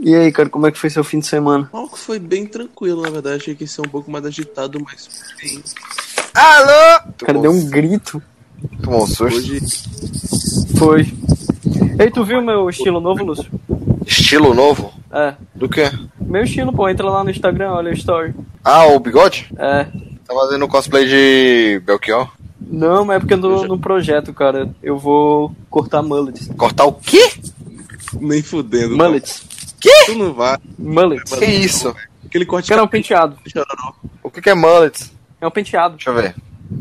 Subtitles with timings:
[0.00, 1.68] E aí, cara, como é que foi seu fim de semana?
[1.72, 3.36] Algo foi bem tranquilo, na verdade.
[3.36, 5.08] Achei que ia ser um pouco mais agitado, mas
[5.40, 5.62] bem.
[6.34, 7.10] Alô?
[7.20, 8.22] O cara deu um grito.
[8.82, 9.38] Tomou um susto.
[9.38, 9.60] Hoje
[10.76, 11.12] Foi.
[11.98, 13.50] Ei, tu viu meu estilo novo, Lúcio?
[14.06, 14.92] Estilo novo?
[15.12, 15.34] É.
[15.54, 15.90] Do quê?
[16.20, 18.34] Meu estilo, pô, entra lá no Instagram, olha o story.
[18.62, 19.50] Ah, o bigode?
[19.58, 19.84] É.
[19.84, 22.30] Tá fazendo cosplay de Belchior?
[22.60, 24.70] Não, mas é porque eu tô no projeto, cara.
[24.82, 26.48] Eu vou cortar mullets.
[26.56, 27.32] Cortar o quê?
[28.20, 28.96] nem fudendo.
[28.96, 29.47] Mullets.
[29.80, 30.58] Tu não vai.
[30.78, 31.32] Mullets.
[31.32, 31.94] Que isso?
[32.24, 33.38] Aquele corte Cara, é um penteado.
[33.46, 33.94] chororó.
[34.22, 35.10] O que que é mullet?
[35.40, 35.96] É um penteado.
[35.96, 36.34] Deixa eu ver.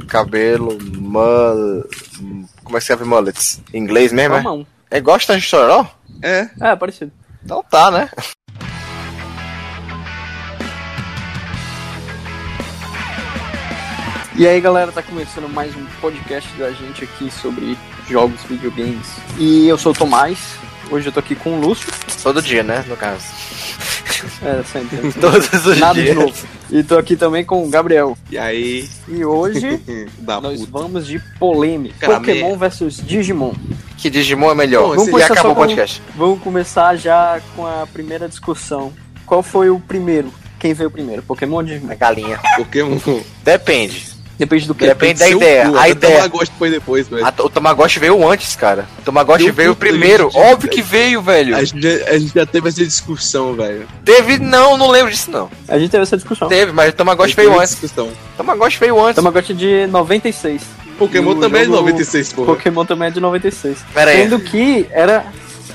[0.07, 1.87] Cabelo, mul...
[2.63, 3.61] Como é que escreve mullets?
[3.73, 4.41] Em inglês mesmo, é?
[4.41, 4.67] mão.
[4.91, 5.85] É igual de chororó?
[6.21, 6.49] É.
[6.59, 7.11] É, parecido.
[7.43, 8.09] Então tá, né?
[14.35, 17.75] E aí, galera, tá começando mais um podcast da gente aqui sobre
[18.07, 19.07] jogos, videogames.
[19.39, 20.59] E eu sou o Tomás.
[20.89, 21.87] Hoje eu tô aqui com o Lúcio.
[22.23, 22.83] Todo dia, né?
[22.87, 23.23] No caso.
[24.41, 25.11] É, sempre.
[25.19, 26.15] Todos os Nada de dias.
[26.15, 26.33] novo.
[26.71, 28.17] E tô aqui também com o Gabriel.
[28.31, 28.89] E aí.
[29.07, 29.79] E hoje
[30.19, 30.71] da nós puta.
[30.71, 32.07] vamos de polêmica.
[32.07, 33.53] Cara, Pokémon versus Digimon.
[33.97, 34.83] Que Digimon é melhor.
[34.83, 36.01] Bom, Vamos e começar acabou o com- podcast.
[36.15, 38.93] Vamos começar já com a primeira discussão.
[39.25, 40.31] Qual foi o primeiro?
[40.59, 41.21] Quem veio primeiro?
[41.21, 41.91] Pokémon ou Digimon?
[41.91, 42.39] A galinha.
[42.55, 42.97] Pokémon.
[43.43, 44.16] Depende.
[44.37, 44.85] Depende do que?
[44.85, 45.69] Depende da ideia.
[45.69, 46.15] cu, A ideia.
[46.17, 47.25] Tamagotchi foi depois, velho.
[47.25, 48.87] A- o Tamagotchi veio antes, cara.
[48.99, 50.25] O Tamagotchi Deu veio primeiro.
[50.25, 50.69] gente, Óbvio velho.
[50.71, 51.55] que veio, velho.
[51.55, 53.87] A gente, já, a gente já teve essa discussão, velho.
[54.05, 55.49] Teve, não, não lembro disso, não.
[55.67, 56.47] A gente teve essa discussão.
[56.47, 57.71] Teve, mas o Tamagotchi veio antes.
[57.71, 58.07] discussão.
[58.07, 59.15] O Tamagotchi veio antes.
[59.15, 60.61] Tamagotchi de 96.
[60.99, 62.47] Pokémon E o também é de jogo- 96, porra.
[62.55, 63.77] Pokémon também é de 96.
[63.93, 64.17] Pera aí.
[64.23, 65.25] Sendo que era.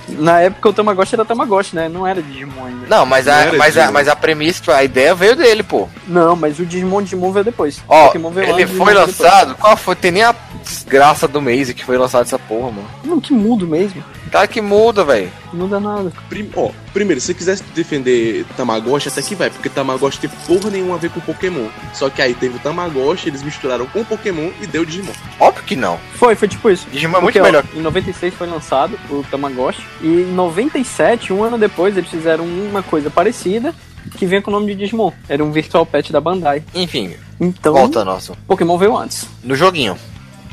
[0.08, 1.88] Na época o Tamagotchi era Tamagotchi, né?
[1.88, 2.86] Não era Digimon ainda.
[2.88, 5.88] Não, mas Não a, mas, a, mas a premissa, a ideia veio dele, pô.
[6.06, 7.82] Não, mas o Digimon Digimon veio depois.
[7.88, 9.54] Ó, veio ele antes, foi lançado.
[9.56, 9.94] Qual foi?
[9.96, 12.88] Tem nem a desgraça do mês que foi lançado essa porra, mano.
[13.02, 13.10] depois.
[13.10, 14.02] Não, que mudo mesmo.
[14.32, 15.30] Cara que muda, velho.
[15.52, 16.10] Não muda nada.
[16.28, 20.70] Prim- ó, primeiro, se você quisesse defender Tamagotchi, até que vai, porque Tamagotchi tem porra
[20.70, 21.68] nenhuma a ver com Pokémon.
[21.92, 25.12] Só que aí teve o Tamagotchi, eles misturaram com Pokémon e deu Digimon.
[25.38, 25.98] Óbvio que não.
[26.14, 26.86] Foi, foi tipo isso.
[26.90, 27.64] Digimon é Porque, muito ó, melhor.
[27.76, 29.82] em 96 foi lançado o Tamagotchi.
[30.00, 33.74] E em 97, um ano depois, eles fizeram uma coisa parecida
[34.16, 35.12] que vinha com o nome de Digimon.
[35.28, 36.62] Era um Virtual Pet da Bandai.
[36.74, 38.34] Enfim, Então, volta nosso.
[38.46, 39.26] Pokémon veio antes.
[39.44, 39.96] No joguinho.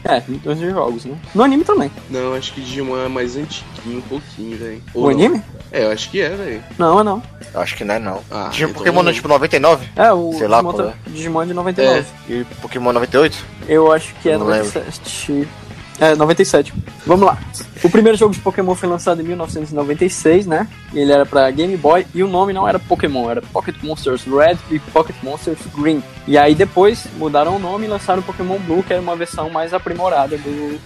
[0.03, 1.15] É, em dois jogos, né?
[1.35, 1.91] No anime também.
[2.09, 4.81] Não, acho que Digimon é mais antiguinho um pouquinho, velho.
[4.93, 5.09] O não?
[5.09, 5.41] anime?
[5.71, 6.63] É, eu acho que é, velho.
[6.77, 7.21] Não, é não.
[7.53, 8.21] Eu acho que não é não.
[8.31, 9.87] Ah, Digimon, então- Pokémon não é tipo 99?
[9.95, 12.05] É, o Sei lá Digimon, qual tá- Digimon é de 99.
[12.29, 13.45] E Pokémon 98?
[13.67, 15.47] Eu acho que é Não 97.
[15.99, 16.73] É, 97.
[17.05, 17.37] Vamos lá.
[17.81, 20.67] O primeiro jogo de Pokémon foi lançado em 1996, né?
[20.94, 24.23] E ele era pra Game Boy e o nome não era Pokémon, era Pocket Monsters
[24.25, 26.03] Red e Pocket Monsters Green.
[26.28, 29.50] E aí depois mudaram o nome e lançaram o Pokémon Blue, que era uma versão
[29.50, 30.78] mais aprimorada do,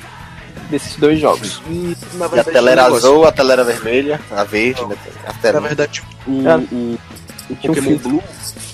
[0.69, 1.61] desses dois jogos.
[1.67, 4.95] E, na E a tela era azul, a tela era vermelha, a verde, né?
[5.23, 5.59] a Na tela.
[5.61, 6.57] verdade, o, É.
[6.57, 6.99] o,
[7.49, 7.97] o Pokémon.
[7.97, 8.23] Blue,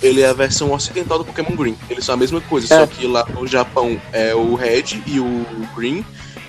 [0.01, 1.77] ele é a versão ocidental do Pokémon Green.
[1.89, 2.79] Eles são a mesma coisa, É.
[2.79, 6.05] só que lá no Japão é o Red e o Green.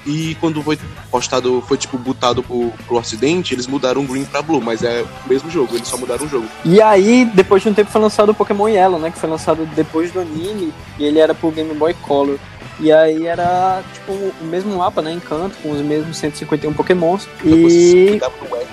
[0.07, 0.79] E quando foi
[1.11, 5.03] postado, foi tipo botado pro, pro ocidente, eles mudaram o Green pra Blue, mas é
[5.03, 6.47] o mesmo jogo, eles só mudaram o jogo.
[6.65, 9.11] E aí, depois de um tempo, foi lançado o Pokémon Yellow, né?
[9.11, 12.39] Que foi lançado depois do anime, e ele era pro Game Boy Color.
[12.81, 15.13] E aí era, tipo, o mesmo mapa, né?
[15.13, 17.29] Encanto, com os mesmos 151 Pokémons.
[17.45, 18.21] Então você E.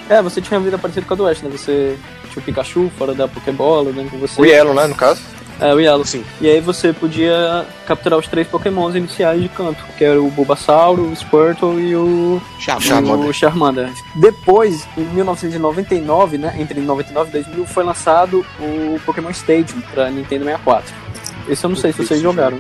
[0.10, 1.50] É, você tinha uma vida parecida com a do Ash, né?
[1.50, 1.98] Você
[2.32, 4.08] tinha o Pikachu fora da Pokébola, né?
[4.10, 4.42] Com você.
[4.42, 5.22] O Yellow, né, no caso?
[5.60, 6.06] É, o Yellow.
[6.06, 6.24] Sim.
[6.40, 11.10] E aí você podia capturar os três Pokémons iniciais de canto, que era o Bulbasauro,
[11.10, 12.88] o Squirtle e o Charmander.
[12.88, 13.30] Charmander.
[13.30, 13.90] o Charmander.
[14.16, 20.46] Depois, em 1999, né, entre 99 e 2000, foi lançado o Pokémon Stadium para Nintendo
[20.46, 20.94] 64.
[21.48, 22.58] Esse eu não sei se vocês jogaram.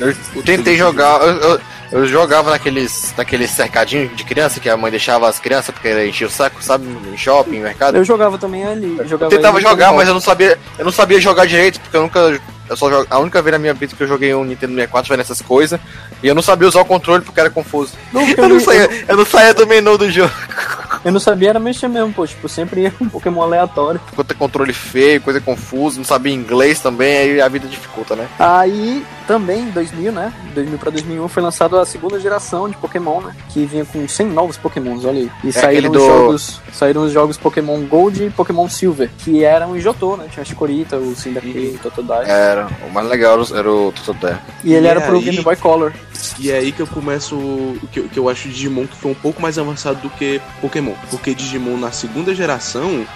[0.00, 1.60] Eu tentei jogar, eu, eu,
[1.92, 6.26] eu jogava naqueles, naqueles cercadinhos de criança que a mãe deixava as crianças porque enchia
[6.26, 6.86] o saco, sabe?
[7.12, 7.96] Em shopping, em mercado.
[7.96, 8.96] Eu jogava também ali.
[8.98, 11.80] Eu Jogava tentava aí no jogar, mas eu não sabia, eu não sabia jogar direito,
[11.80, 12.40] porque eu nunca.
[12.68, 15.06] Eu só jogo, a única vez na minha vida que eu joguei um Nintendo 64
[15.06, 15.78] foi nessas coisas.
[16.20, 17.92] E eu não sabia usar o controle porque era confuso.
[18.12, 20.32] Não, Eu eu, não saía, eu não saía do menu do jogo.
[21.04, 22.26] eu não sabia era mexer mesmo, pô.
[22.26, 24.00] Tipo, sempre ia com um Pokémon aleatório.
[24.16, 28.26] Conta controle feio, coisa confusa, não sabia inglês também, aí a vida dificulta, né?
[28.36, 30.32] Aí, também, em 2000, né?
[30.54, 33.34] 2000 para 2001, foi lançado a segunda geração de Pokémon, né?
[33.50, 35.30] Que vinha com 100 novos Pokémons, olha aí.
[35.44, 39.44] E saíram aquele os, do- jogos, saíram os jogos Pokémon Gold e Pokémon Silver, que
[39.44, 40.26] eram em Jotô, né?
[40.30, 42.30] Tinha a Chikorita, o Cyndaquil, o Totodile.
[42.30, 44.38] Era, o mais legal era o Totodile.
[44.64, 45.92] E ele E era pro aí- Game Boy Color.
[46.38, 47.34] E é aí que eu começo.
[47.36, 50.40] o Que, eu- que eu acho Digimon que foi um pouco mais avançado do que
[50.60, 50.92] Pokémon.
[51.10, 53.06] Porque Digimon na segunda geração.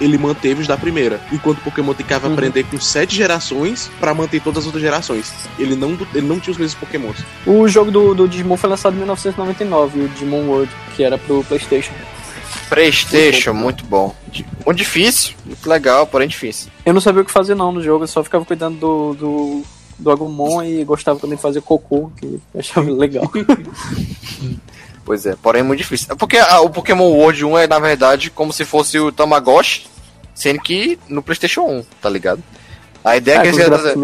[0.00, 1.20] Ele manteve os da primeira.
[1.32, 2.32] Enquanto Pokémon tem que Uhum.
[2.32, 5.32] aprender com sete gerações pra manter todas as outras gerações.
[5.58, 7.16] Ele não, ele não tinha os mesmos Pokémons.
[7.46, 11.42] O jogo do, do Digimon foi lançado em 1999, o Digimon World, que era pro
[11.44, 11.92] PlayStation.
[12.68, 14.14] Playstation, muito bom.
[14.64, 16.70] Muito difícil, muito legal, porém difícil.
[16.84, 19.62] Eu não sabia o que fazer não no jogo, eu só ficava cuidando do, do,
[19.98, 23.30] do Agumon e gostava quando ele fazia cocô, que eu achava legal.
[25.08, 26.08] Pois é, porém é muito difícil.
[26.10, 29.86] É porque ah, o Pokémon World 1 é, na verdade, como se fosse o Tamagotchi,
[30.34, 32.42] sendo que no PlayStation 1, tá ligado?
[33.02, 33.96] A ideia Ah, que eles quiseram trazer.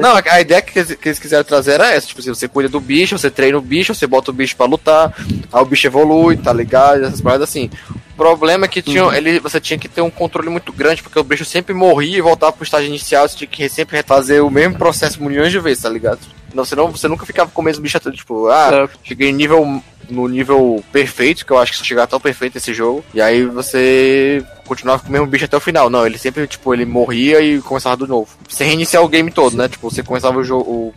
[0.00, 2.68] Não, a ideia que eles, que eles quiseram trazer era essa, tipo assim, você cuida
[2.68, 5.12] do bicho, você treina o bicho, você bota o bicho pra lutar,
[5.52, 7.04] aí o bicho evolui, tá ligado?
[7.04, 7.68] Essas paradas assim.
[8.12, 11.18] O problema é que tinha, ele, você tinha que ter um controle muito grande, porque
[11.18, 14.50] o bicho sempre morria e voltava pro estágio inicial, você tinha que sempre refazer o
[14.50, 16.20] mesmo processo milhões de vezes, tá ligado?
[16.54, 18.88] Não, senão você nunca ficava com o mesmo bicho até, tipo, ah, É.
[19.02, 23.04] cheguei nível no nível perfeito, que eu acho que só chegar tão perfeito esse jogo,
[23.14, 25.88] e aí você continuava com o mesmo bicho até o final.
[25.88, 28.28] Não, ele sempre, tipo, ele morria e começava do novo.
[28.48, 29.68] Você reiniciar o game todo, né?
[29.68, 30.94] Tipo, você começava o jogo, o,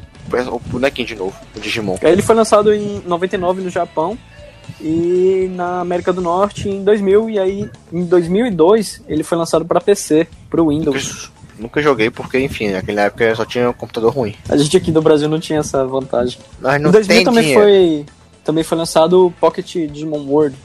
[0.53, 1.97] o bonequinho de novo, o Digimon.
[2.01, 4.17] Ele foi lançado em 99 no Japão
[4.81, 9.79] e na América do Norte em 2000 e aí em 2002 ele foi lançado para
[9.79, 11.31] PC, pro Windows.
[11.57, 14.35] Nunca joguei porque, enfim, naquela época só tinha um computador ruim.
[14.49, 16.39] A gente aqui do Brasil não tinha essa vantagem.
[16.59, 17.63] Mas não em 2000 tem também dinheiro.
[17.63, 18.05] foi
[18.43, 20.55] também foi lançado o Pocket Digimon World,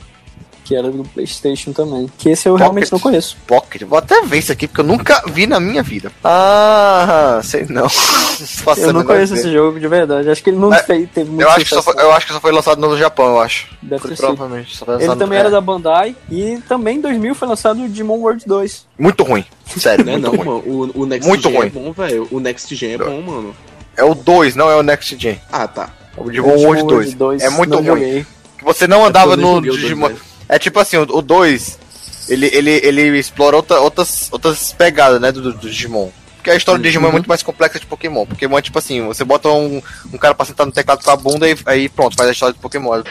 [0.64, 2.11] que era do PlayStation também.
[2.19, 2.93] Que esse eu realmente Pocket?
[2.93, 3.37] não conheço.
[3.47, 3.82] Pocket.
[3.82, 6.11] Vou até ver isso aqui porque eu nunca vi na minha vida.
[6.25, 7.87] Ah, sei não.
[8.76, 9.44] Eu não conheço ideia.
[9.47, 10.29] esse jogo de verdade.
[10.31, 12.26] Acho que ele não É, fez, teve muito Eu acho, que só foi, eu acho
[12.26, 13.69] que só foi lançado no Japão, eu acho.
[13.82, 14.26] Deve ter sido.
[14.26, 14.76] Provavelmente.
[14.76, 15.41] Só foi Ele lançado- também é.
[15.41, 18.87] era da Bandai e também em 2000 foi lançado o Digimon World 2.
[18.99, 19.44] Muito ruim.
[19.76, 20.38] Sério, Não é não, ruim.
[20.38, 20.62] mano.
[20.67, 21.67] O, o Next Muito Gen ruim.
[21.67, 22.29] é bom, velho.
[22.31, 23.55] O Next Gen é bom, mano.
[23.97, 25.41] É o 2, não é o Next Gen.
[25.53, 25.91] Ah, tá.
[26.17, 27.43] É o Digimon World 2.
[27.43, 27.85] É muito ruim.
[27.87, 28.26] joguei.
[28.59, 30.11] Que você não andava É nem no Digimon.
[30.54, 31.78] É tipo assim, o 2,
[32.28, 36.10] ele, ele, ele explora outra, outras, outras pegadas, né, do, do Digimon.
[36.37, 37.12] Porque a história do Digimon é Uhum.
[37.12, 38.26] muito mais complexa de Pokémon.
[38.26, 39.81] Pokémon é tipo assim, você bota um,
[40.12, 42.52] um cara pra sentar no teclado com a bunda e aí pronto, faz a história
[42.52, 43.02] do Pokémon.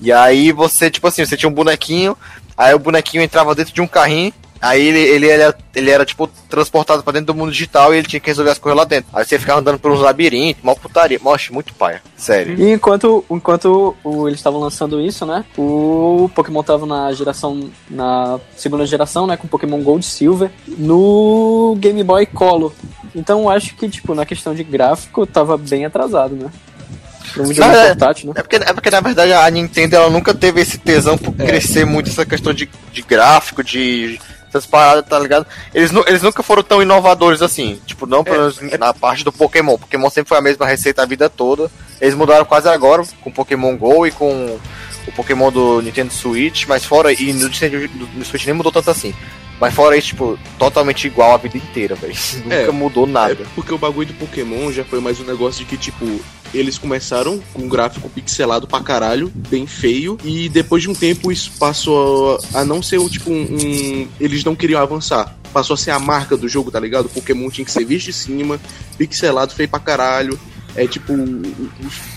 [0.00, 2.16] E aí você, tipo assim, você tinha um bonequinho,
[2.58, 4.32] aí o bonequinho entrava dentro de um carrinho,
[4.62, 8.06] aí ele, ele, era, ele era, tipo, transportado pra dentro do mundo digital e ele
[8.06, 9.10] tinha que resolver as coisas lá dentro.
[9.12, 11.18] Aí você ficava andando por uns labirintos, mal putaria.
[11.22, 12.00] Moxe, muito paia.
[12.16, 12.58] Sério.
[12.58, 15.44] E enquanto, enquanto o- eles estavam lançando isso, né?
[15.58, 17.68] O Pokémon tava na geração.
[17.90, 19.36] na segunda geração, né?
[19.36, 20.50] Com Pokémon Gold e Silver.
[20.66, 22.72] No Game Boy Color.
[23.14, 26.50] Então eu acho que, tipo, na questão de gráfico, tava bem atrasado, né?
[27.34, 28.32] Videogame é- portátil, né?
[28.36, 31.84] É porque, é porque, na verdade, a Nintendo ela nunca teve esse tesão por crescer
[31.86, 34.20] muito essa questão de, de gráfico, de
[34.52, 35.46] essas paradas, tá ligado?
[35.74, 37.80] Eles, eles nunca foram tão inovadores assim.
[37.86, 39.78] Tipo, não pelo menos na parte do Pokémon.
[39.78, 41.70] Pokémon sempre foi a mesma receita a vida toda.
[42.00, 44.58] Eles mudaram quase agora com Pokémon GO e com
[45.06, 47.12] o Pokémon do Nintendo Switch, mas fora.
[47.12, 49.14] E no no Switch nem mudou tanto assim.
[49.60, 52.14] Mas fora isso, tipo, totalmente igual a vida inteira, velho.
[52.42, 53.34] Nunca É, mudou nada.
[53.34, 56.20] É porque o bagulho do Pokémon já foi mais um negócio de que, tipo,
[56.54, 61.30] eles começaram com um gráfico pixelado pra caralho, bem feio, e depois de um tempo
[61.32, 63.42] isso passou a não ser o tipo um.
[63.42, 65.36] um- Eles não queriam avançar.
[65.52, 67.06] Passou a ser a marca do jogo, tá ligado?
[67.06, 68.58] O Pokémon tinha que ser visto de cima,
[68.96, 70.38] pixelado, feio pra caralho.
[70.74, 71.12] É tipo,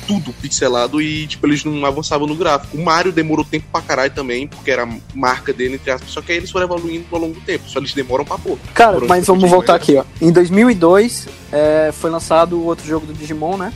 [0.07, 2.77] tudo pixelado e, tipo, eles não avançavam no gráfico.
[2.77, 6.09] O Mario demorou tempo pra caralho também, porque era a marca dele, entre aspas.
[6.11, 7.69] Só que aí eles foram evoluindo ao longo do tempo.
[7.69, 8.57] Só eles demoram pra pôr.
[8.73, 10.05] Cara, mas vamos voltar aqui, ó.
[10.21, 13.73] Em 2002 é, foi lançado o outro jogo do Digimon, né?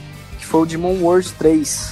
[0.49, 1.91] Foi o Digimon World 3.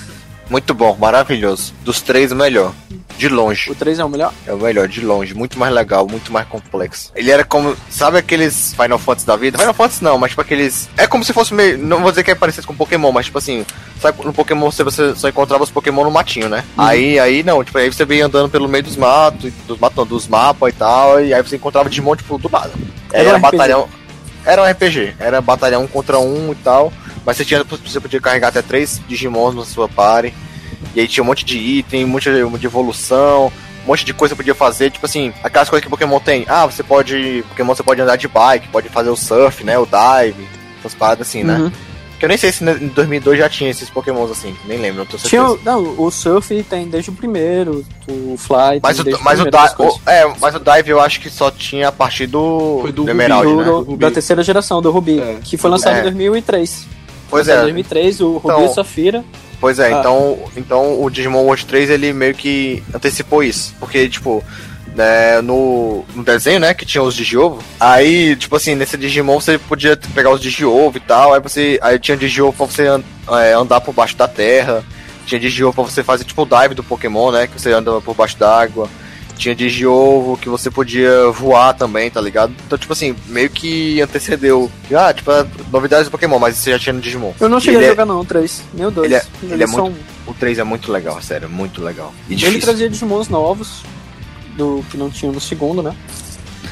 [0.50, 1.74] Muito bom, maravilhoso.
[1.84, 2.74] Dos três, o melhor.
[3.18, 3.72] De longe.
[3.72, 4.32] O 3 é o melhor?
[4.46, 5.34] É o melhor, de longe.
[5.34, 7.12] Muito mais legal, muito mais complexo.
[7.16, 7.76] Ele era como.
[7.90, 9.58] Sabe aqueles Final Fantasy da vida?
[9.58, 10.88] Final Fantasy não, mas tipo aqueles.
[10.96, 11.78] É como se fosse meio.
[11.80, 13.66] Não vou dizer que é parecido com Pokémon, mas tipo assim.
[14.00, 16.64] Sabe, no Pokémon você, você só encontrava os Pokémon no matinho, né?
[16.78, 20.06] Aí, aí não, tipo, aí você veio andando pelo meio dos matos, dos matos, não,
[20.06, 22.72] dos mapas e tal, e aí você encontrava Digimon, tipo, do nada.
[23.12, 23.52] Era um era RPG.
[23.52, 23.90] batalhão.
[24.46, 26.94] Era um RPG, era batalhão um contra um e tal.
[27.28, 27.64] Mas você tinha.
[27.64, 30.34] Você podia carregar até três Digimons na sua party.
[30.96, 33.52] E aí tinha um monte de item, um monte de, evolução,
[33.84, 36.46] um monte de coisa que podia fazer, tipo assim, aquelas coisas que Pokémon tem.
[36.48, 37.44] Ah, você pode.
[37.50, 39.78] Pokémon você pode andar de bike, pode fazer o surf, né?
[39.78, 40.48] O dive,
[40.80, 41.58] essas paradas assim, né?
[41.58, 41.72] Uhum.
[42.18, 45.06] Que eu nem sei se em 2002 já tinha esses Pokémons assim, nem lembro, não
[45.06, 45.30] tô certeza.
[45.30, 49.24] Tinha, o- não, o Surf tem desde o primeiro, o Fly mas tem o, desde
[49.24, 49.96] mas, o coisas.
[49.98, 53.02] o- é, mas o Dive eu acho que só tinha a partir do, Foi do
[53.04, 53.66] Ruby, Emerald, do, né?
[53.66, 55.38] do- da terceira geração do Ruby, É.
[55.44, 56.00] que foi lançado É.
[56.00, 56.88] em 2003.
[57.30, 59.24] Pois Em é, 2003, o Então- e Safira.
[59.60, 60.00] Pois é, Ah.
[60.00, 63.74] então, então o Digimon World 3 ele meio que antecipou isso.
[63.80, 64.44] Porque, tipo,
[64.96, 69.58] né, no, no desenho, né, que tinha os Digiovo, aí, tipo assim, nesse Digimon você
[69.58, 71.80] podia pegar os Digiovo e tal, aí você.
[71.82, 74.84] Aí tinha Digiovo pra você an- é, andar por baixo da terra,
[75.26, 77.48] tinha Digiovo pra você fazer tipo o dive do Pokémon, né?
[77.48, 78.88] Que você anda por baixo d'água.
[79.38, 82.54] Tinha Digiovo, que você podia voar também, tá ligado?
[82.66, 84.72] Então, tipo assim, meio que antecedeu.
[84.94, 85.32] Ah, tipo,
[85.72, 87.34] novidades do Pokémon, mas você já tinha no Digimon.
[87.40, 88.06] Eu não cheguei a é jogar é...
[88.06, 88.64] não, o 3.
[88.74, 89.06] Meu Deus.
[89.06, 92.14] Ele é, ele é muito, O 3 é muito legal, sério, muito legal.
[92.28, 93.84] E ele trazia Digimons novos,
[94.58, 95.96] do que não tinha no segundo, né?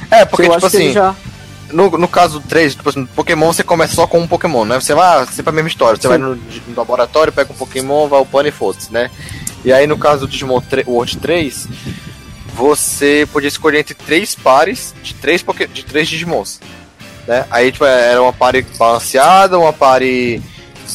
[0.10, 0.92] É, porque, tipo assim.
[0.92, 1.16] Já...
[1.72, 4.80] No, no caso 3, tipo assim, Pokémon você começa só com um Pokémon, né?
[4.80, 5.96] Você vai sempre a mesma história.
[5.96, 6.10] Você Sim.
[6.10, 9.10] vai no, no, laboratório, pega um Pokémon, vai upando e foda-se, né?
[9.64, 11.68] E aí no caso do Digimon 3, World 3,
[12.56, 16.62] você podia escolher entre três pares de três, Poké, de três Digimons.
[17.28, 17.46] Né?
[17.52, 20.42] Aí tipo, era uma pare balanceada, uma pare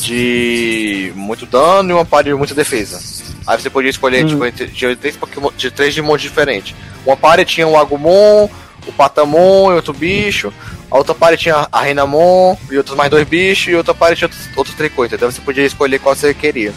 [0.01, 2.99] de muito dano e uma pare de muita defesa.
[3.47, 4.51] Aí você podia escolher uhum.
[4.51, 6.75] tipo, de, três Pokémon, de três Digimons diferentes.
[7.05, 8.49] Uma pare tinha o Agumon,
[8.87, 10.53] o Patamon e outro bicho.
[10.91, 13.69] A outra parte tinha a Renamon e outros mais dois bichos.
[13.69, 15.17] E outra parte tinha outros, outros três coisas.
[15.17, 16.73] Então você podia escolher qual você queria.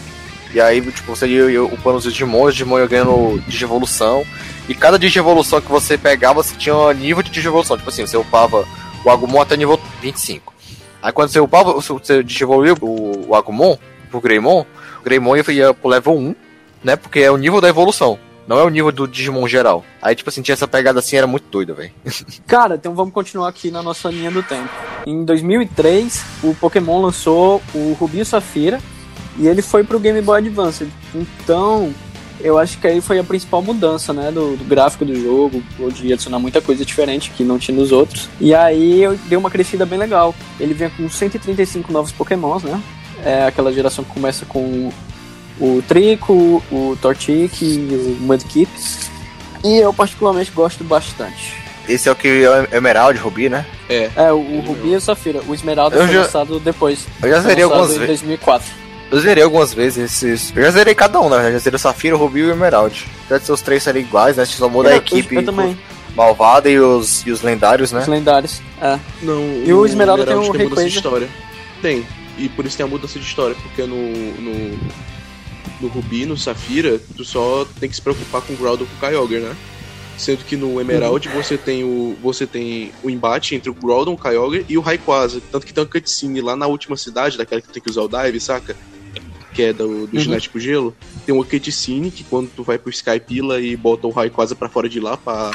[0.52, 4.24] E aí, tipo, você ia upando os Digimon, os Digimon ia ganhando Digievolução.
[4.68, 7.76] E cada Digievolução que você pegava, você tinha um nível de Digievolução.
[7.76, 8.66] Tipo assim, você upava
[9.04, 10.54] o Agumon até nível 25.
[11.02, 13.76] Aí quando você upava, você Digievoluiu o, o Agumon
[14.10, 14.64] pro Greymon,
[15.00, 16.34] o Greymon ia, pro level 1,
[16.82, 16.96] né?
[16.96, 18.18] Porque é o nível da evolução.
[18.46, 19.84] Não é o nível do Digimon geral.
[20.02, 21.92] Aí, tipo assim, tinha essa pegada assim, era muito doida, velho.
[22.46, 24.68] Cara, então vamos continuar aqui na nossa linha do tempo.
[25.06, 28.80] Em 2003, o Pokémon lançou o Rubi e Safira,
[29.38, 30.86] e ele foi pro Game Boy Advance.
[31.14, 31.92] Então,
[32.40, 35.62] eu acho que aí foi a principal mudança, né, do, do gráfico do jogo,
[35.92, 38.28] de adicionar muita coisa diferente que não tinha nos outros.
[38.40, 40.34] E aí deu uma crescida bem legal.
[40.58, 42.80] Ele vem com 135 novos Pokémons, né?
[43.24, 44.90] É aquela geração que começa com
[45.60, 48.70] o Trico, o Torchic e o Mudkip.
[49.62, 51.54] E eu particularmente gosto bastante.
[51.88, 53.64] Esse é o que é o Emerald, Rubi, né?
[53.88, 54.10] É.
[54.16, 55.40] É, o, o Rubi e o Safira.
[55.46, 56.22] O Esmeralda eu foi já...
[56.22, 57.06] lançado depois.
[57.22, 58.02] Eu já zerei algumas vezes.
[58.02, 58.83] em 2004.
[59.10, 60.56] Eu zerei algumas vezes esses.
[60.56, 61.48] Eu já zerei cada um, né?
[61.48, 63.06] Eu já zerei o Safira, o Rubi e o Emerald.
[63.24, 64.44] Apesar de ser os três serem iguais, né?
[64.44, 65.36] Só muda a equipe.
[65.36, 65.78] Eu, também.
[66.14, 68.00] Malvada e os, e os lendários, né?
[68.00, 68.98] Os lendários, é.
[69.20, 71.28] Não, e o, o Esmeralda, tem um tem mudança de história.
[71.82, 72.06] Tem.
[72.38, 74.78] E por isso tem a mudança de história, porque no, no,
[75.80, 79.06] no Rubi, no Safira, tu só tem que se preocupar com o Groudon e com
[79.06, 79.56] o Kyogre, né?
[80.16, 81.34] Sendo que no Emerald uhum.
[81.34, 85.42] você tem o você tem o embate entre o Groudon, o Kyogre e o Rayquaza.
[85.50, 88.02] Tanto que tem uma cutscene lá na última cidade, daquela que tu tem que usar
[88.02, 88.76] o Dive, saca?
[89.54, 90.20] Que é do, do uhum.
[90.22, 90.94] Genético Gelo,
[91.24, 94.88] tem uma cutscene que quando tu vai pro Skypila e bota o Rayquaza pra fora
[94.88, 95.52] de lá pra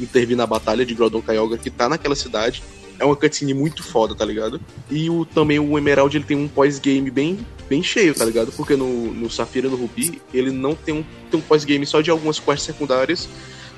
[0.00, 2.62] intervir na batalha de Groudon Kyogre que tá naquela cidade.
[2.98, 4.60] É uma cutscene muito foda, tá ligado?
[4.90, 7.38] E o, também o Emerald ele tem um pós-game bem,
[7.68, 8.52] bem cheio, tá ligado?
[8.52, 12.00] Porque no, no Safira e no Ruby ele não tem um, tem um pós-game só
[12.00, 13.28] de algumas quests secundárias.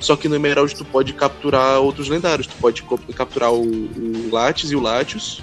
[0.01, 2.49] Só que no Emerald tu pode capturar outros lendários.
[2.49, 2.83] Tu pode
[3.15, 5.41] capturar o, o Latios e o Latios.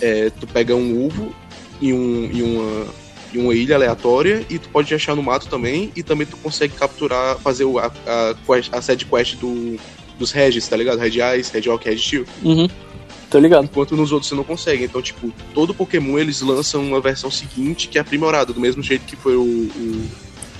[0.00, 1.34] É, tu pega um Uvo
[1.78, 2.86] e, um, e uma
[3.30, 6.74] de uma ilha aleatória e tu pode achar no mato também e também tu consegue
[6.74, 9.78] capturar, fazer o, a, a, quest, a side quest do,
[10.18, 10.98] dos Regis, tá ligado?
[10.98, 12.24] Red Eyes, Red Rock, Red Steel.
[12.42, 12.68] Uhum.
[13.30, 13.64] Tô ligado.
[13.64, 14.84] Enquanto nos outros você não consegue.
[14.84, 19.04] Então, tipo, todo Pokémon eles lançam uma versão seguinte que é aprimorada, do mesmo jeito
[19.04, 20.08] que foi o, o,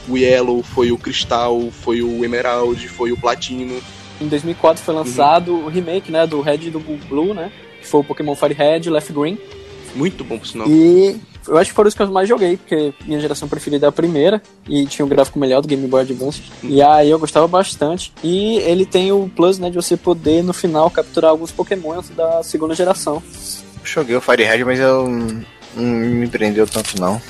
[0.09, 3.81] o Yellow, foi o Cristal, foi o Emerald, foi o Platino.
[4.21, 5.65] Em 2004 foi lançado uhum.
[5.65, 7.51] o remake, né, do Red e do Blue, né?
[7.81, 9.39] Que foi o Pokémon Fire Red, Left Green.
[9.95, 10.69] Muito bom, por sinal.
[10.69, 11.17] E
[11.49, 13.93] eu acho que foram os que eu mais joguei, porque minha geração preferida é a
[13.93, 16.43] primeira e tinha um gráfico melhor do Game Boy Advance.
[16.63, 18.13] E aí eu gostava bastante.
[18.23, 22.43] E ele tem o plus, né, de você poder no final capturar alguns Pokémons da
[22.43, 23.23] segunda geração.
[23.83, 25.09] Joguei o Fire Red, mas eu
[25.75, 27.21] não me prendeu tanto não.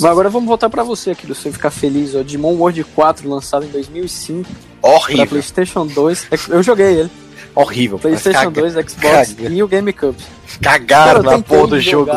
[0.00, 2.14] Mas agora vamos voltar para você aqui, você ficar feliz.
[2.14, 4.48] O Digimon World 4, lançado em 2005.
[4.80, 5.16] Horrível.
[5.16, 6.26] Pra PlayStation 2.
[6.48, 7.10] Eu joguei ele.
[7.54, 7.98] Horrível.
[7.98, 9.48] PlayStation 2, Xbox caga.
[9.48, 10.16] e o GameCube.
[10.62, 12.10] Cagaram na porra do jogo.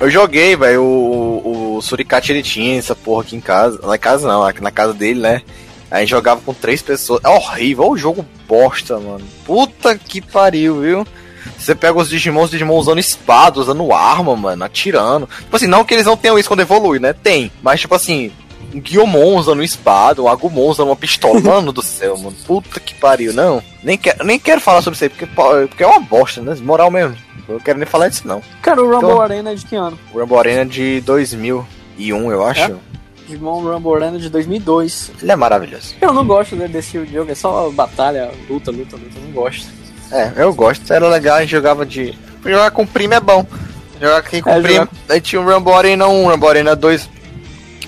[0.00, 0.82] Eu joguei, velho.
[0.82, 3.80] O, o Suricate ele tinha essa porra aqui em casa.
[3.86, 5.42] Na casa não, aqui na casa dele, né?
[5.90, 7.20] A gente jogava com três pessoas.
[7.24, 7.90] É horrível.
[7.90, 9.24] o jogo bosta, mano.
[9.44, 11.06] Puta que pariu, viu?
[11.58, 15.28] Você pega os Digimon, os Digimon usando espada, usando arma, mano, atirando.
[15.38, 17.12] Tipo assim, não que eles não tenham isso quando evolui, né?
[17.12, 17.50] Tem.
[17.62, 18.32] Mas, tipo assim,
[18.74, 21.40] um Guiomon usando espada, um Agumon usando uma pistola.
[21.40, 22.36] Mano do céu, mano.
[22.46, 23.62] Puta que pariu, não.
[23.82, 25.26] Nem quero, nem quero falar sobre isso aí, porque,
[25.68, 26.54] porque é uma bosta, né?
[26.60, 27.16] Moral mesmo.
[27.48, 28.42] Eu não quero nem falar disso, não.
[28.60, 29.98] Cara, o Rumble então, Arena é de que ano?
[30.12, 32.72] O Rumble Arena é de 2001, eu acho.
[32.72, 32.74] É?
[33.26, 35.12] Digimon Rumble Arena de 2002.
[35.20, 35.94] Ele é maravilhoso.
[36.00, 39.18] Eu não gosto desse jogo, é só batalha, luta, luta, luta.
[39.18, 39.66] Eu não gosto.
[40.10, 40.92] É, eu gosto.
[40.92, 42.16] Era legal, a gente jogava de.
[42.44, 43.44] Jogar com primo é bom.
[44.00, 44.78] Jogar aqui com é, primo.
[44.80, 44.90] Jogar...
[45.08, 47.10] Aí tinha um Rumble Arena 1, Rumble Arena 2.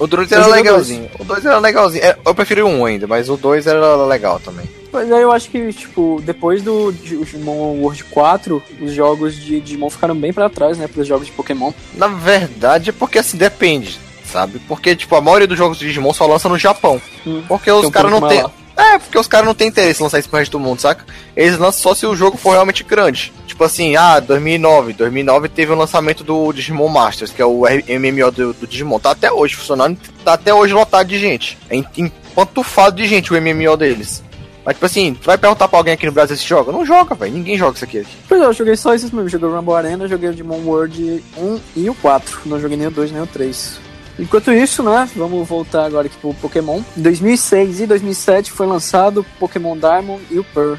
[0.00, 1.10] O 2 era legalzinho.
[1.18, 2.04] O 2 era legalzinho.
[2.04, 4.68] É, eu prefiro o 1 ainda, mas o 2 era legal também.
[4.92, 9.90] Mas aí eu acho que, tipo, depois do Digimon World 4, os jogos de Digimon
[9.90, 11.72] ficaram bem para trás, né, pros jogos de Pokémon.
[11.94, 14.58] Na verdade, é porque assim, depende, sabe?
[14.60, 17.00] Porque, tipo, a maioria dos jogos de Digimon só lança no Japão.
[17.26, 18.44] Hum, porque os caras não tem.
[18.78, 21.04] É, porque os caras não têm interesse em lançar isso pro resto do mundo, saca?
[21.34, 23.32] Eles lançam só se o jogo for realmente grande.
[23.44, 24.92] Tipo assim, ah, 2009.
[24.92, 29.00] 2009 teve o lançamento do Digimon Masters, que é o MMO do, do Digimon.
[29.00, 31.58] Tá até hoje funcionando, tá até hoje lotado de gente.
[31.68, 34.22] É empantufado de gente o MMO deles.
[34.68, 36.70] Mas, tipo assim, tu vai perguntar pra alguém aqui no Brasil se joga?
[36.70, 37.32] Não joga, velho.
[37.32, 38.06] Ninguém joga isso aqui.
[38.28, 39.26] Pois é, eu joguei só esses mesmo.
[39.26, 42.40] Joguei o Rumble Arena, joguei o Digimon World 1 e o 4.
[42.44, 43.80] Não joguei nem o 2 nem o 3.
[44.18, 46.82] Enquanto isso, né, vamos voltar agora aqui pro Pokémon.
[46.94, 50.74] Em 2006 e 2007 foi lançado Pokémon Diamond e o Pearl.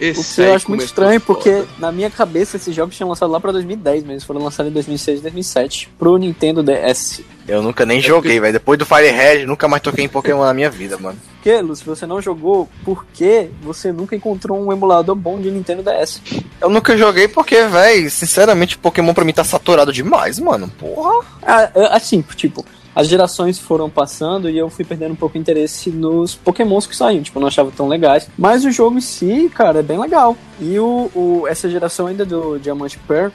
[0.00, 1.34] Esse o que eu acho muito estranho, foda.
[1.34, 4.70] porque na minha cabeça esses jogos tinham lançado lá pra 2010, mas eles foram lançados
[4.70, 7.22] em 2006 e 2007 pro Nintendo DS.
[7.46, 8.40] Eu nunca nem é joguei, porque...
[8.40, 8.52] velho.
[8.52, 11.18] Depois do Fire Red, nunca mais toquei em Pokémon na minha vida, mano.
[11.42, 15.50] Que, Lu, se você não jogou, por que você nunca encontrou um emulador bom de
[15.50, 16.20] Nintendo DS?
[16.60, 20.70] Eu nunca joguei porque, velho, sinceramente, Pokémon pra mim tá saturado demais, mano.
[20.78, 21.26] Porra.
[21.42, 25.40] Ah, é, assim, tipo, as gerações foram passando e eu fui perdendo um pouco o
[25.40, 28.28] interesse nos pokémons que saíam, tipo, eu não achava tão legais.
[28.36, 30.36] Mas o jogo em si, cara, é bem legal.
[30.60, 33.30] E o, o essa geração ainda do Diamante Pearl,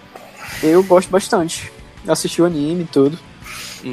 [0.61, 1.71] eu gosto bastante.
[2.07, 3.17] Assisti o anime e tudo.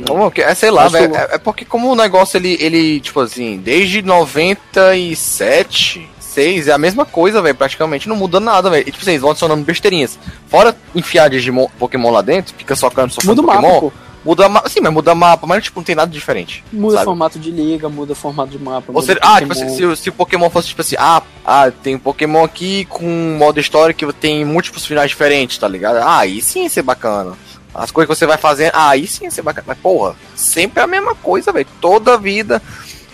[0.07, 3.59] Como, é, sei lá, véio, é, é, porque como o negócio, ele, ele tipo assim,
[3.59, 8.87] desde 97, 6, é a mesma coisa, velho, praticamente, não muda nada, velho.
[8.87, 10.19] Tipo assim, eles vão adicionando besteirinhas.
[10.49, 13.85] Fora enfiar Digimon, Pokémon lá dentro, fica socando, socando muda Pokémon.
[13.85, 13.93] Mapa,
[14.25, 16.65] Muda mapa, sim, mas muda mapa, mas tipo, não tem nada diferente.
[16.73, 17.05] Muda sabe?
[17.07, 18.93] formato de liga, muda formato de mapa.
[18.93, 21.97] Ou seja, ah, tipo assim, se, se o Pokémon fosse tipo assim, ah, ah, tem
[21.97, 25.97] um Pokémon aqui com modo história que tem múltiplos finais diferentes, tá ligado?
[25.97, 27.37] Ah, aí sim ia ser bacana.
[27.75, 29.65] As coisas que você vai fazendo, ah, aí sim ia ser bacana.
[29.67, 31.67] Mas porra, sempre é a mesma coisa, velho.
[31.81, 32.63] Toda vida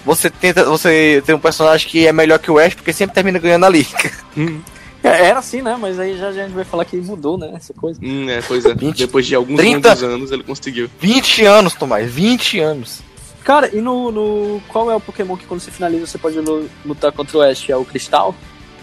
[0.05, 3.39] você tenta, você tem um personagem que é melhor que o Ash porque sempre termina
[3.39, 4.11] ganhando a liga.
[4.37, 4.61] Hum.
[5.03, 5.77] É, era assim, né?
[5.81, 7.53] Mas aí já, já a gente vai falar que mudou, né?
[7.55, 8.01] Essa coisa.
[8.03, 8.75] Hum, é, coisa.
[8.75, 10.91] 20, Depois de alguns 30, anos ele conseguiu.
[10.99, 13.01] 20 anos, Tomás, 20 anos.
[13.45, 14.61] Cara, e no, no.
[14.69, 16.39] Qual é o Pokémon que quando você finaliza você pode
[16.85, 17.71] lutar contra o Ash?
[17.71, 18.35] É o Cristal?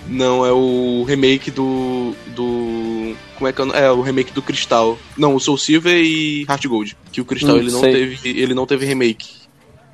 [0.08, 2.14] Não, é o remake do.
[2.36, 3.16] do.
[3.36, 3.86] Como é que é?
[3.86, 4.98] É o remake do Cristal.
[5.18, 6.98] Não, o Soul Silver e Heart Gold.
[7.12, 9.36] Que o Cristal hum, ele, não teve, ele não teve remake.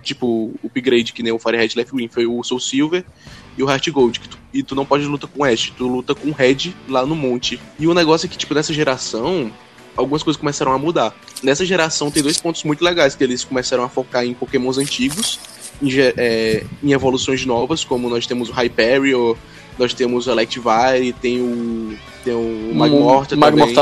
[0.04, 2.08] Tipo, o upgrade que nem o Fire Red Left Green.
[2.08, 3.06] Foi o Soul Silver
[3.58, 4.20] e o Heart Gold.
[4.20, 7.06] Tu, e tu não pode lutar com o Ash, tu luta com o Red lá
[7.06, 7.60] no monte.
[7.80, 9.52] E o negócio é que, tipo, nessa geração,
[9.96, 11.14] algumas coisas começaram a mudar.
[11.42, 15.40] Nessa geração tem dois pontos muito legais, que eles começaram a focar em pokémons antigos,
[15.82, 19.38] em, é, em evoluções novas, como nós temos o Hyperior,
[19.78, 23.76] nós temos o Electivire, tem o, tem o Magmorta também.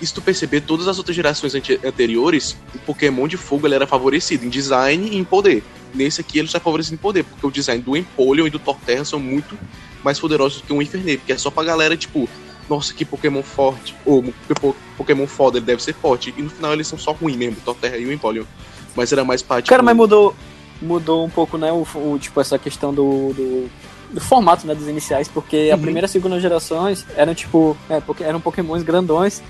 [0.00, 3.86] E se tu perceber, todas as outras gerações anteriores, o Pokémon de fogo ele era
[3.86, 5.62] favorecido em design e em poder.
[5.94, 9.04] Nesse aqui ele está favorecido em poder, porque o design do Empoleon e do Torterra
[9.04, 9.56] são muito
[10.04, 12.28] mais poderosos do que o Infernape, que é só pra galera, tipo,
[12.68, 14.54] nossa, que Pokémon forte, ou que
[14.96, 16.34] Pokémon foda, ele deve ser forte.
[16.36, 18.44] E no final eles são só ruins mesmo, o Torterra e o Empoleon.
[18.94, 19.70] Mas era mais pra, tipo...
[19.70, 20.36] Cara, mas mudou,
[20.80, 23.70] mudou um pouco, né, o, o tipo, essa questão do, do,
[24.12, 25.74] do, formato, né, dos iniciais, porque uhum.
[25.74, 29.42] a primeira e a segunda gerações eram, tipo, é, eram Pokémons grandões,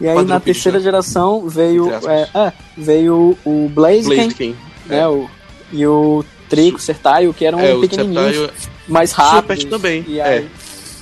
[0.00, 0.84] e aí na terceira né?
[0.84, 5.08] geração veio, é, é, veio o Blaziken, Blaziken né, é.
[5.08, 5.28] o
[5.72, 8.50] e o Trico, Sertaio, que eram é, pequenininhos,
[8.88, 9.64] mais rápidos.
[9.64, 10.38] O também, e aí...
[10.38, 10.46] é.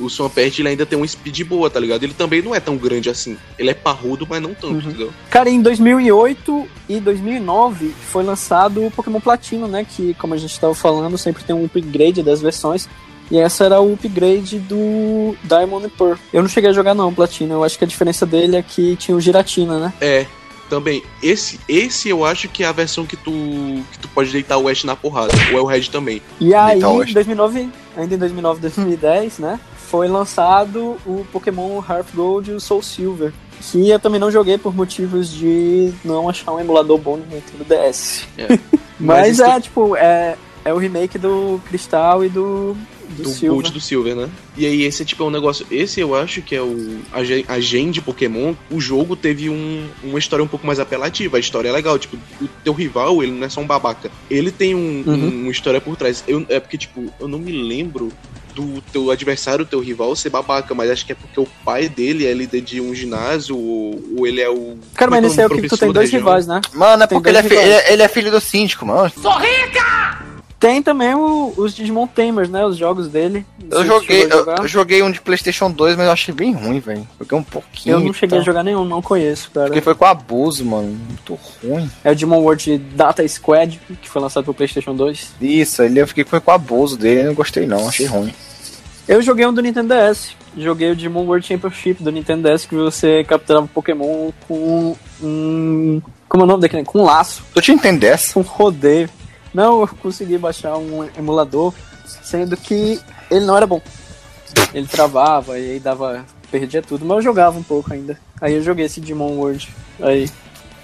[0.01, 2.03] O Swampert ele ainda tem um speed boa, tá ligado?
[2.03, 3.37] Ele também não é tão grande assim.
[3.59, 4.79] Ele é parrudo, mas não tanto, uhum.
[4.79, 5.13] entendeu?
[5.29, 9.87] Cara, em 2008 e 2009 foi lançado o Pokémon Platino, né?
[9.89, 12.89] Que, como a gente estava falando, sempre tem um upgrade das versões.
[13.31, 16.19] E essa era o upgrade do Diamond Pearl.
[16.33, 17.55] Eu não cheguei a jogar não, Platino.
[17.55, 19.93] Eu acho que a diferença dele é que tinha o Giratina, né?
[20.01, 20.27] É,
[20.71, 23.33] também, esse, esse eu acho que é a versão que tu,
[23.91, 25.33] que tu pode deitar o Ash na porrada.
[25.53, 26.23] Ou é o Red também.
[26.41, 29.61] E aí, em 2009, ainda em 2009, 2010, né?
[29.89, 33.33] Foi lançado o Pokémon Heart Gold e o Soul Silver.
[33.61, 37.65] Que eu também não joguei por motivos de não achar um emulador bom no Nintendo
[37.65, 38.27] DS.
[38.39, 38.47] É.
[38.99, 42.77] Mas, Mas é, tipo, é, é o remake do Cristal e do
[43.11, 43.47] do, do.
[43.47, 44.29] Gold do Silver, né?
[44.57, 45.67] E aí esse é tipo é um negócio.
[45.71, 47.01] Esse eu acho que é o.
[47.49, 51.37] A gen de Pokémon, o jogo teve um, uma história um pouco mais apelativa.
[51.37, 51.99] A história é legal.
[51.99, 54.11] Tipo, o teu rival, ele não é só um babaca.
[54.31, 55.15] Ele tem um, uhum.
[55.15, 56.25] um, uma história por trás.
[56.27, 58.13] Eu, é porque, tipo, eu não me lembro
[58.55, 62.27] do teu adversário, teu rival, ser babaca, mas acho que é porque o pai dele
[62.27, 64.77] é líder de um ginásio, ou, ou ele é o.
[64.95, 66.61] Cara, mas nesse é o que tu tem dois rivais, né?
[66.75, 69.11] Mano, é porque ele é, ele é, ele, é, filho do síndico, mano.
[69.21, 70.30] Sou rica!
[70.61, 72.67] Tem também o, os Digimon Tamers, né?
[72.67, 73.47] Os jogos dele.
[73.71, 77.09] Eu joguei, eu, eu, joguei um de PlayStation 2, mas eu achei bem ruim, velho.
[77.19, 77.95] Joguei um pouquinho.
[77.95, 78.43] Eu não cheguei tá.
[78.43, 79.69] a jogar nenhum, não conheço, cara.
[79.69, 81.01] Porque foi com abuso, mano.
[81.09, 81.91] Muito ruim.
[82.05, 85.33] É o Digimon World Data Squad, que foi lançado pro PlayStation 2.
[85.41, 88.35] Isso, ele eu fiquei foi com abuso dele, não gostei não, achei ruim.
[89.09, 90.37] Eu joguei um do Nintendo DS.
[90.59, 96.03] Joguei o Digimon World Championship do Nintendo DS, que você capturava Pokémon com um.
[96.29, 96.85] Como é o nome daquele?
[96.85, 97.43] Com um laço.
[97.55, 98.35] Tu tinha Nintendo DS?
[98.35, 99.09] Com um rodeio.
[99.53, 101.75] Não, eu consegui baixar um emulador.
[102.23, 103.81] sendo que ele não era bom.
[104.75, 106.25] Ele travava e aí dava.
[106.51, 108.19] perdia tudo, mas eu jogava um pouco ainda.
[108.41, 109.69] Aí eu joguei esse Digimon World.
[110.01, 110.31] Aí.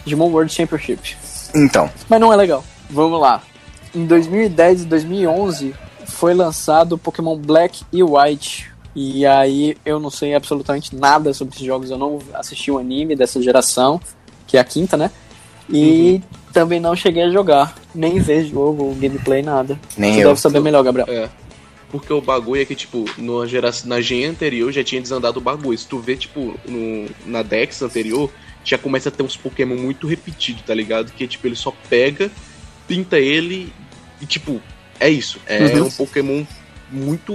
[0.04, 1.16] Digimon World Championship.
[1.54, 1.90] Então.
[2.08, 2.64] Mas não é legal.
[2.90, 3.42] Vamos lá.
[3.94, 5.74] Em 2010 e 2011
[6.06, 8.70] foi lançado o Pokémon Black e White.
[8.94, 11.90] E aí eu não sei absolutamente nada sobre esses jogos.
[11.90, 14.00] Eu não assisti o anime dessa geração,
[14.46, 15.10] que é a quinta, né?
[15.68, 16.22] E uhum.
[16.52, 17.74] também não cheguei a jogar.
[17.94, 19.78] Nem ver jogo, gameplay, nada.
[19.96, 20.28] Nem Você eu.
[20.28, 21.08] deve saber melhor, Gabriel.
[21.08, 21.28] É.
[21.90, 25.42] Porque o bagulho é que, tipo, na, geração, na gen anterior já tinha desandado o
[25.42, 25.78] bagulho.
[25.78, 28.30] Se tu vê, tipo, no, na Dex anterior,
[28.64, 31.12] já começa a ter uns Pokémon muito repetidos, tá ligado?
[31.12, 32.30] Que, tipo, ele só pega,
[32.88, 33.72] pinta ele
[34.20, 34.60] e, tipo,
[34.98, 35.40] é isso.
[35.46, 35.86] É uhum.
[35.86, 36.44] um Pokémon
[36.90, 37.32] muito,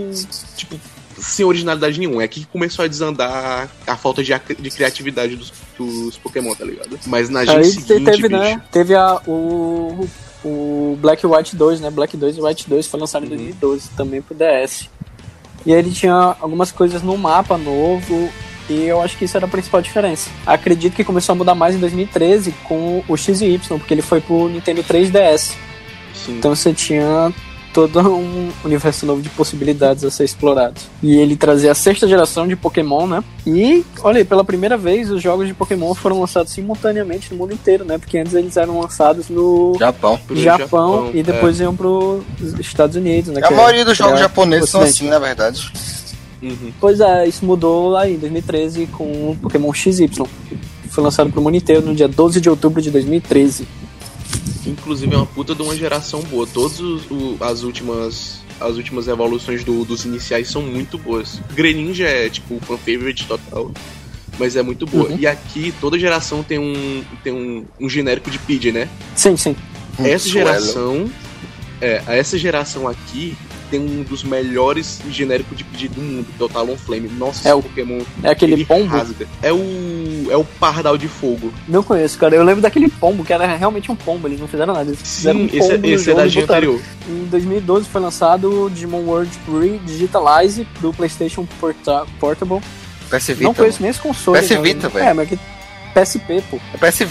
[0.57, 0.79] tipo,
[1.21, 2.23] sem originalidade nenhuma.
[2.23, 6.99] É que começou a desandar a falta de, de criatividade dos, dos Pokémon, tá ligado?
[7.05, 8.61] Mas na gen seguinte, teve, bicho, né?
[8.71, 10.07] Teve a, o,
[10.43, 11.89] o Black White 2, né?
[11.89, 13.33] Black 2 e White 2 foi lançado uhum.
[13.33, 14.89] em 2012 também pro DS.
[15.65, 18.29] E aí ele tinha algumas coisas no mapa novo
[18.69, 20.29] e eu acho que isso era a principal diferença.
[20.45, 24.01] Acredito que começou a mudar mais em 2013 com o X e Y, porque ele
[24.01, 25.55] foi pro Nintendo 3DS.
[26.13, 26.37] Sim.
[26.37, 27.33] Então você tinha
[27.73, 30.79] todo um universo novo de possibilidades a ser explorado.
[31.01, 33.23] E ele trazia a sexta geração de Pokémon, né?
[33.45, 37.85] E, olha, pela primeira vez os jogos de Pokémon foram lançados simultaneamente no mundo inteiro,
[37.85, 37.97] né?
[37.97, 41.63] Porque antes eles eram lançados no Japão, Japão, Japão e depois é.
[41.63, 41.87] iam para
[42.59, 43.41] Estados Unidos, né?
[43.43, 45.71] A maioria dos jogos japoneses são assim, na verdade.
[46.41, 46.71] Uhum.
[46.79, 50.09] Pois é, isso mudou lá em 2013 com o Pokémon XY.
[50.89, 53.67] Foi lançado para o mundo inteiro no dia 12 de outubro de 2013.
[54.65, 56.47] Inclusive é uma puta de uma geração boa.
[56.47, 56.79] Todas
[57.39, 61.41] as últimas as últimas evoluções do, dos iniciais são muito boas.
[61.53, 63.71] Greninja é tipo fan favorite total,
[64.37, 65.09] mas é muito boa.
[65.09, 65.17] Uhum.
[65.17, 68.87] E aqui toda geração tem um tem um, um genérico de Pidgey, né?
[69.15, 69.55] Sim, sim.
[69.99, 71.09] Essa geração
[71.81, 73.35] é, essa geração aqui
[73.71, 77.07] tem um dos melhores genéricos de pedido do mundo, que é o Talonflame.
[77.07, 78.01] Nossa, é o Pokémon.
[78.21, 78.85] É aquele pombo?
[78.85, 79.25] Rasga.
[79.41, 80.27] É o.
[80.29, 81.51] É o Pardal de Fogo.
[81.67, 82.35] Não conheço, cara.
[82.35, 84.89] Eu lembro daquele pombo, que era realmente um pombo, eles não fizeram nada.
[84.89, 86.81] Eles fizeram Sim, um esse, é- esse é da gente anterior.
[87.07, 92.59] Em 2012 foi lançado o Digimon World Re-Digitalize do PlayStation Porta Portable.
[93.09, 93.43] PS Vita.
[93.43, 94.39] Não conheço nem esse console.
[94.39, 95.05] PS Vita, velho.
[95.05, 95.39] É, mas que.
[95.93, 96.59] PSP, pô.
[96.73, 97.07] É PS...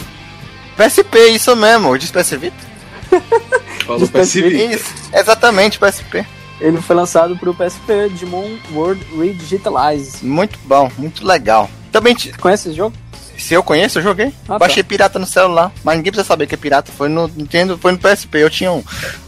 [0.77, 1.89] PSP, isso mesmo.
[1.89, 2.57] Eu disse PS Vita?
[3.87, 4.49] Falou PSP.
[4.49, 6.25] Isso, exatamente, PSP.
[6.61, 10.25] Ele foi lançado para o PSP, Digimon World Redigitalize.
[10.25, 11.71] Muito bom, muito legal.
[11.91, 12.33] Também te...
[12.39, 12.95] Conhece esse jogo?
[13.41, 14.27] Se eu conheço, eu joguei.
[14.45, 14.59] Ah, tá.
[14.59, 14.89] Baixei tá.
[14.89, 15.73] pirata no celular.
[15.83, 16.93] Mas ninguém precisa saber que é pirata.
[16.93, 18.85] Foi no Nintendo, foi no PSP, eu tinha um.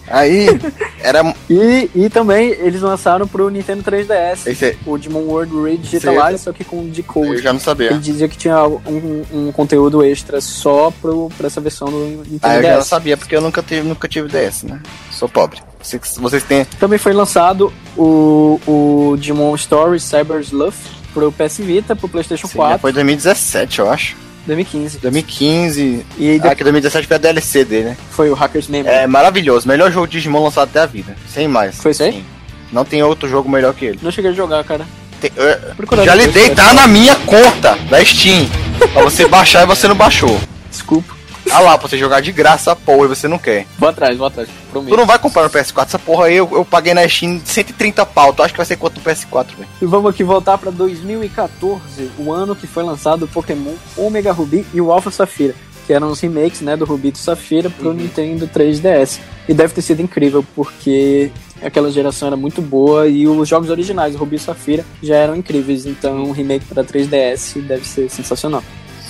[0.06, 0.46] Aí,
[1.00, 1.34] era.
[1.48, 4.46] e, e também eles lançaram pro Nintendo 3DS.
[4.46, 4.78] Esse.
[4.84, 7.36] O Digimon World Redigitalize, só que com decode.
[7.36, 7.90] Eu já não sabia.
[7.90, 12.40] Ele dizia que tinha um, um conteúdo extra só pro, pra essa versão do Nintendo
[12.42, 12.68] ah, eu DS.
[12.68, 14.80] já não sabia, porque eu nunca tive, nunca tive DS, né?
[15.10, 15.62] Sou pobre.
[15.82, 16.64] Vocês, vocês têm.
[16.78, 20.78] Também foi lançado o, o Digimon Story Cyber Sluff
[21.12, 22.78] pro PS Vita, pro PlayStation Sim, 4.
[22.78, 24.16] Foi 2017, eu acho.
[24.46, 24.98] 2015.
[24.98, 26.06] 2015.
[26.18, 27.96] E aí, ah, que 2017 foi a DLC dele, né?
[28.10, 28.94] Foi o Hackers Memory.
[28.94, 29.68] É maravilhoso.
[29.68, 31.16] Melhor jogo de Digimon lançado até a vida.
[31.28, 31.76] Sem mais.
[31.76, 32.24] Foi isso aí?
[32.72, 33.98] Não tem outro jogo melhor que ele.
[34.02, 34.86] Não cheguei a jogar, cara.
[35.20, 38.48] Tem, eu, já lhe dei, tá na minha conta da Steam.
[38.92, 40.40] pra você baixar e você não baixou.
[40.68, 41.11] Desculpa.
[41.52, 43.66] Ah lá, pra você jogar de graça, porra, e você não quer.
[43.78, 44.48] Vou atrás, vou atrás.
[44.70, 44.90] Prometo.
[44.90, 48.06] Tu não vai comprar no PS4, essa porra aí eu, eu paguei na Steam 130
[48.06, 48.32] pau.
[48.32, 49.68] Tu acha que vai ser quanto no PS4, velho?
[49.80, 54.66] E vamos aqui voltar pra 2014, o ano que foi lançado o Pokémon Omega Ruby
[54.72, 55.54] e o Alpha Safira.
[55.86, 57.94] Que eram os remakes, né, do Ruby e do Safira pro uhum.
[57.94, 59.18] Nintendo 3DS.
[59.48, 64.14] E deve ter sido incrível, porque aquela geração era muito boa e os jogos originais,
[64.14, 65.84] Ruby e Safira, já eram incríveis.
[65.84, 68.62] Então, um remake para 3DS deve ser sensacional.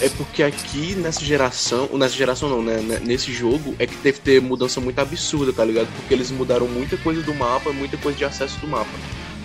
[0.02, 2.78] É porque aqui nessa geração, nessa geração não, né?
[2.78, 3.00] né?
[3.04, 5.86] Nesse jogo é que deve ter mudança muito absurda, tá ligado?
[5.94, 8.90] Porque eles mudaram muita coisa do mapa, muita coisa de acesso do mapa.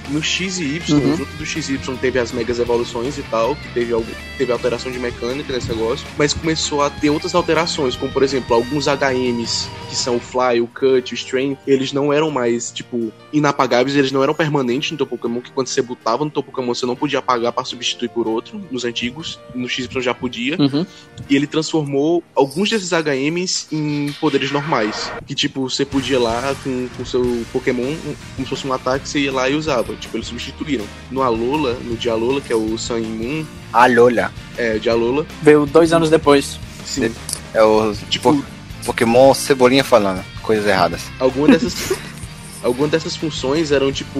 [0.09, 1.17] No X e Y, uhum.
[1.17, 4.51] junto do X e Y teve as megas evoluções e tal, que teve, algo, teve
[4.51, 8.85] alteração de mecânica nesse negócio, mas começou a ter outras alterações, como por exemplo, alguns
[8.87, 13.95] HMs, que são o Fly, o Cut, o Strength, eles não eram mais, tipo, inapagáveis,
[13.95, 16.85] eles não eram permanentes no teu Pokémon, que quando você botava no teu Pokémon você
[16.85, 20.85] não podia apagar para substituir por outro, nos antigos, no XY já podia, uhum.
[21.29, 26.55] e ele transformou alguns desses HMs em poderes normais, que tipo, você podia ir lá
[26.63, 27.95] com o seu Pokémon,
[28.35, 29.96] como se fosse um ataque, você ia lá e usava.
[29.99, 30.85] Tipo, eles substituíram.
[31.11, 33.45] No Alola, no Dialola, que é o Sun Moon.
[33.73, 34.31] Alola.
[34.57, 35.25] É, o Dialola.
[35.41, 36.59] Veio dois anos depois.
[36.85, 37.13] Sim.
[37.53, 38.43] É o tipo
[38.85, 41.03] Pokémon Cebolinha falando coisas erradas.
[41.19, 41.93] Alguma dessas
[42.63, 44.19] algumas dessas funções eram tipo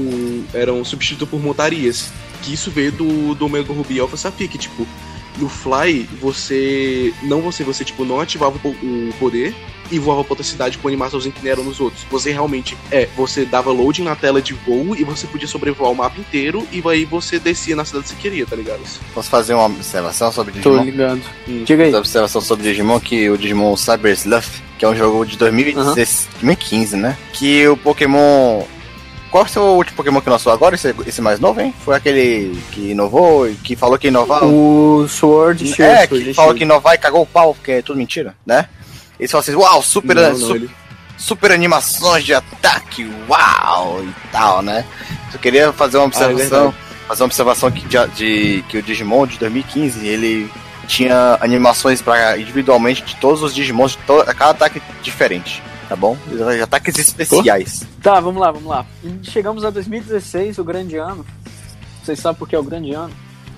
[0.54, 2.12] eram substituídas por montarias.
[2.42, 4.88] Que isso veio do, do Omega Ruby Alpha Sapphire, que tipo
[5.38, 7.13] No Fly, você.
[7.24, 9.56] Não você, você tipo, não ativava o poder
[9.91, 12.04] e voava pra outra cidade com animaçãozinha que nem eram nos outros.
[12.10, 12.78] Você realmente.
[12.91, 16.67] É, você dava loading na tela de voo e você podia sobrevoar o mapa inteiro
[16.71, 18.80] e aí você descia na cidade que você queria, tá ligado?
[19.13, 20.78] Posso fazer uma observação sobre Digimon?
[20.78, 21.21] Tô ligado.
[21.47, 21.63] Hum.
[21.63, 21.89] Diga aí.
[21.89, 26.95] Uma observação sobre Digimon que o Digimon Cyber Sleuth, que é um jogo de 2015,
[26.95, 27.02] uhum.
[27.02, 27.17] né?
[27.34, 28.63] Que o Pokémon
[29.30, 30.76] qual é o seu último Pokémon que lançou agora?
[30.76, 31.73] Esse, esse mais novo, hein?
[31.84, 34.45] Foi aquele que inovou, que falou que inovava?
[34.45, 35.82] O Sword Shield.
[35.84, 38.69] É, que falou que inovar e cagou o pau, porque é tudo mentira, né?
[39.19, 40.69] Eles falam assim, uau, super, não, não, su ele...
[41.17, 44.86] super animações de ataque, uau, e tal, né?
[45.34, 48.77] Eu queria fazer uma ah, é observação, ah, fazer uma observação que, de, de, que
[48.77, 50.51] o Digimon de 2015, ele
[50.88, 56.17] tinha animações para individualmente de todos os Digimons, de to cada ataque diferente tá bom?
[56.62, 57.84] Ataques especiais.
[58.01, 58.86] Tá, vamos lá, vamos lá.
[59.23, 61.25] chegamos a 2016, o grande ano.
[62.03, 63.13] Vocês sabem por que é o grande ano?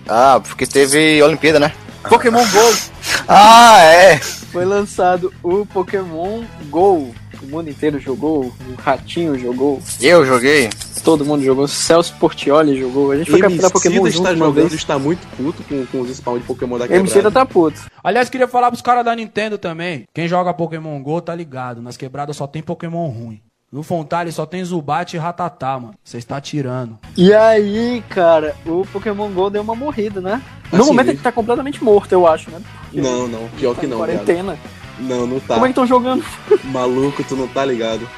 [0.08, 1.74] Ah, porque teve Olimpíada, né?
[2.08, 2.78] Pokémon GO!
[3.28, 4.20] ah, é!
[4.52, 7.14] Foi lançado o Pokémon GO.
[7.42, 9.80] O mundo inteiro jogou, o Ratinho jogou.
[10.02, 10.70] Eu joguei.
[11.04, 11.68] Todo mundo jogou.
[11.68, 13.12] Celso Portioli jogou.
[13.12, 16.40] A gente foi capturar Pokémon está junto jogando, está muito puto com, com os spawn
[16.40, 17.20] de Pokémon da quebrada.
[17.20, 17.80] MC tá puto.
[18.04, 20.06] Aliás, queria falar pros caras da Nintendo também.
[20.14, 21.82] Quem joga Pokémon GO tá ligado.
[21.82, 23.42] Nas quebradas só tem Pokémon ruim.
[23.72, 25.94] No Fontale só tem Zubat e Ratatá, mano.
[26.04, 26.98] Você está tirando.
[27.16, 30.42] E aí, cara, o Pokémon GO deu uma morrida, né?
[30.72, 32.60] No assim, momento ele tá completamente morto, eu acho, né?
[32.84, 33.48] Porque não, não.
[33.50, 33.98] Pior tá que não.
[33.98, 34.58] Quarentena.
[34.58, 34.80] Cara.
[35.00, 35.54] Não, não tá.
[35.54, 36.26] Como é que estão jogando?
[36.66, 38.10] Maluco, tu não tá ligado.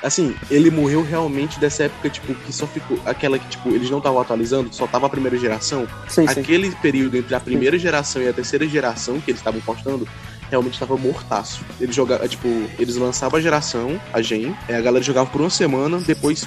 [0.00, 2.98] Assim, ele morreu realmente dessa época, tipo, que só ficou.
[3.04, 5.88] Aquela que, tipo, eles não estavam atualizando, só tava a primeira geração.
[6.08, 6.76] Sim, Aquele sim.
[6.80, 7.82] período entre a primeira sim.
[7.82, 10.08] geração e a terceira geração que eles estavam postando,
[10.50, 11.64] realmente tava mortaço.
[11.80, 15.98] Eles jogavam, tipo, eles lançavam a geração, a Gen, a galera jogava por uma semana,
[15.98, 16.46] depois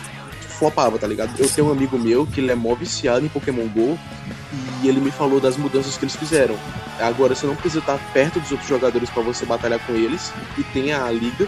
[0.58, 1.34] flopava, tá ligado?
[1.40, 3.98] Eu tenho um amigo meu que ele é mó viciado em Pokémon GO
[4.82, 6.56] e ele me falou das mudanças que eles fizeram.
[7.00, 10.64] Agora você não precisa estar perto dos outros jogadores para você batalhar com eles e
[10.64, 11.48] tem a liga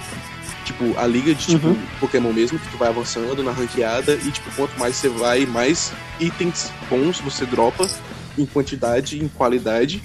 [0.66, 1.80] tipo, a liga de tipo, uhum.
[2.00, 5.94] Pokémon mesmo, que tu vai avançando na ranqueada e, tipo, quanto mais você vai, mais
[6.20, 7.88] itens bons você dropa
[8.38, 10.02] em quantidade, em qualidade.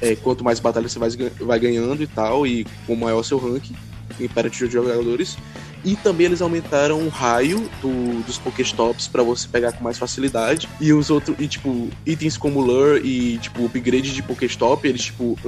[0.00, 1.10] É, quanto mais batalhas você vai,
[1.40, 3.74] vai ganhando e tal, e com maior seu ranking
[4.18, 5.36] em parity de jogadores.
[5.82, 10.68] E também eles aumentaram o raio do, dos Pokéstops para você pegar com mais facilidade.
[10.78, 15.38] E os outros, e tipo, itens como Lure e tipo, upgrade de Pokéstop, eles tipo,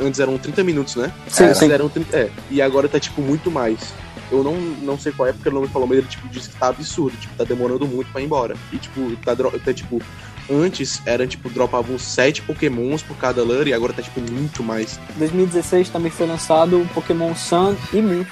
[0.00, 1.12] antes eram 30 minutos, né?
[1.28, 1.70] Sim, é, sim.
[1.70, 3.94] Eram 30, é, e agora tá tipo muito mais.
[4.30, 6.50] Eu não, não sei qual é, porque ele não me falou, mas ele tipo, disse
[6.50, 8.54] que tá absurdo, tipo, tá demorando muito pra ir embora.
[8.70, 10.02] E tipo, tá, tá tipo,
[10.50, 14.98] antes era tipo, dropavam 7 pokémons por cada lure e agora tá tipo muito mais.
[15.16, 18.24] 2016 também foi lançado o Pokémon Sun e Moon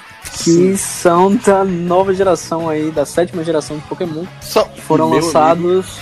[0.43, 0.77] que Sim.
[0.77, 4.25] são da nova geração aí, da sétima geração de Pokémon.
[4.41, 5.97] Só foram lançados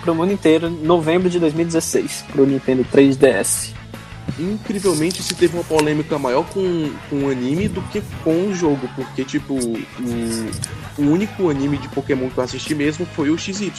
[0.00, 3.74] para o mundo inteiro em novembro de 2016, para o Nintendo 3DS.
[4.38, 8.88] Incrivelmente se teve uma polêmica maior com, com o anime do que com o jogo,
[8.96, 9.76] porque tipo, o,
[10.98, 13.72] o único anime de Pokémon que eu assisti mesmo foi o XY.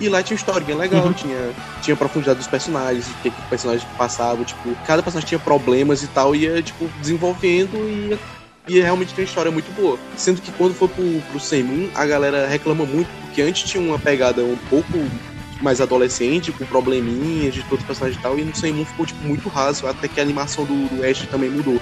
[0.00, 1.12] E lá tinha historinha legal, uhum.
[1.12, 5.38] tinha, tinha profundidade dos personagens, o que, que o personagem passava, tipo, cada personagem tinha
[5.38, 8.18] problemas e tal, ia, tipo, desenvolvendo e
[8.66, 9.98] e realmente tem uma história muito boa.
[10.16, 13.98] Sendo que quando for pro, pro Seymour, a galera reclama muito, porque antes tinha uma
[13.98, 14.98] pegada um pouco
[15.60, 19.22] mais adolescente, com probleminhas de todos os personagens e tal, e no Seymour ficou, tipo,
[19.26, 21.80] muito raso, até que a animação do, do Ash também mudou.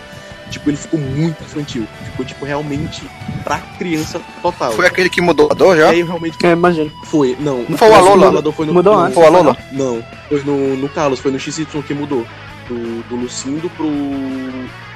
[0.51, 1.87] Tipo, ele ficou muito infantil.
[2.05, 3.09] Ficou, tipo, realmente
[3.43, 4.73] pra criança total.
[4.73, 5.95] Foi aquele que mudou a dor já?
[5.95, 6.37] É, realmente...
[6.45, 6.91] É, imagina.
[7.05, 7.65] Foi, não.
[7.69, 8.53] Não foi o Alola?
[8.53, 9.15] Foi no, mudou antes.
[9.15, 9.57] Foi o Alola?
[9.73, 12.27] Não, foi no, no Carlos, foi no XY que mudou.
[12.69, 13.87] Do, do Lucindo pro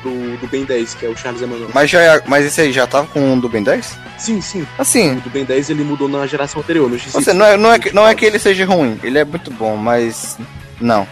[0.07, 1.71] do, do Ben 10, que é o Charles Emmanuel.
[1.75, 3.99] Mas, já, é, mas esse aí já tava com um do Ben 10?
[4.19, 4.67] Sim, sim.
[4.79, 5.17] Assim.
[5.17, 7.15] O do Ben 10 ele mudou na geração anterior, no X.
[7.15, 9.77] Assim, não, é, não, é, não é que ele seja ruim, ele é muito bom,
[9.77, 10.39] mas.
[10.81, 11.07] Não.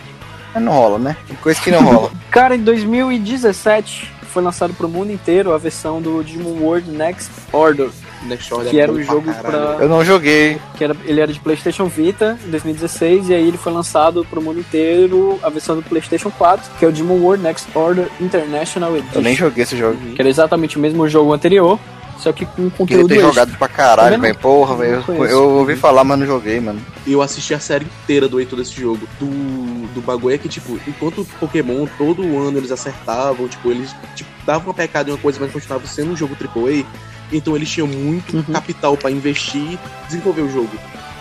[0.55, 1.16] Não rola, né?
[1.27, 2.12] Tem coisa que não rola.
[2.31, 7.88] Cara, em 2017 foi lançado pro mundo inteiro a versão do Digimon World Next Order.
[8.68, 10.59] que era o jogo para Eu não joguei.
[10.77, 14.42] Que era, ele era de PlayStation Vita em 2016 e aí ele foi lançado pro
[14.42, 18.97] mundo inteiro a versão do PlayStation 4, que é o Digimon World Next Order International
[18.97, 19.18] Edition.
[19.18, 19.97] Eu nem joguei esse jogo.
[20.16, 21.79] Que era exatamente o mesmo jogo anterior,
[22.18, 24.38] só que com conteúdo Queria ter jogado pra caralho, velho.
[24.38, 25.05] Porra, velho.
[25.09, 26.81] Eu, eu, ouvi falar, mas não joguei, mano.
[27.07, 29.07] Eu assisti a série inteira do Heitor desse jogo.
[29.18, 29.27] Do,
[29.94, 34.68] do bagulho é que, tipo, enquanto Pokémon, todo ano eles acertavam, tipo, eles tipo, davam
[34.68, 36.85] uma pecada em uma coisa, mas continuava sendo um jogo AAA.
[37.33, 38.42] Então eles tinham muito uhum.
[38.44, 40.70] capital para investir e desenvolver o jogo.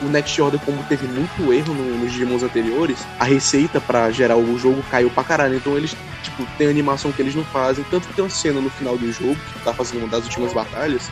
[0.04, 4.36] O Next Order, como teve muito erro no, nos Digimons anteriores, a receita para gerar
[4.36, 5.56] o jogo caiu pra caralho.
[5.56, 7.86] Então eles, tipo, tem animação que eles não fazem.
[7.89, 10.54] Tanto que tem uma cena no final do jogo, que tá fazendo uma das últimas
[10.54, 11.10] batalhas,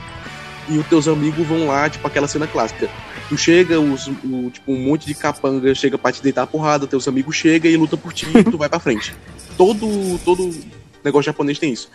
[0.68, 2.90] e os teus amigos vão lá, tipo, aquela cena clássica.
[3.30, 6.86] Tu chega, os, o, tipo, um monte de capanga chega pra te deitar a porrada,
[6.86, 9.16] teus amigos chegam e luta por ti e tu vai pra frente.
[9.58, 10.50] Todo, todo
[11.04, 11.90] negócio japonês tem isso.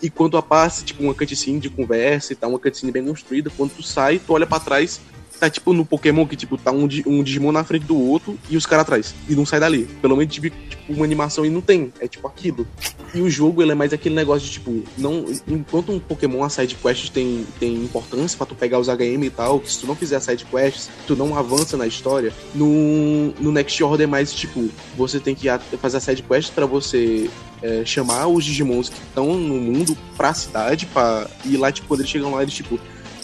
[0.00, 3.72] E quando aparece, tipo, uma cutscene de conversa e tal, uma cutscene bem construída, quando
[3.72, 5.00] tu sai, tu olha para trás,
[5.38, 8.56] tá tipo no Pokémon que, tipo, tá um, um Digimon na frente do outro e
[8.56, 9.14] os caras atrás.
[9.28, 9.84] E não sai dali.
[10.00, 10.54] Pelo menos, tipo,
[10.88, 11.92] uma animação e não tem.
[12.00, 12.66] É tipo aquilo.
[13.14, 15.24] E o jogo, ele é mais aquele negócio de, tipo, não.
[15.46, 19.30] Enquanto um Pokémon, a side quest tem, tem importância para tu pegar os HM e
[19.30, 22.32] tal, que se tu não fizer a side quests, tu não avança na história.
[22.54, 25.48] No, no Next Order é mais, tipo, você tem que
[25.80, 27.30] fazer a side quest para você
[27.62, 32.00] é, chamar os Digimons que estão no mundo pra cidade, pra ir lá, tipo, quando
[32.00, 32.78] eles chegam lá, eles, tipo,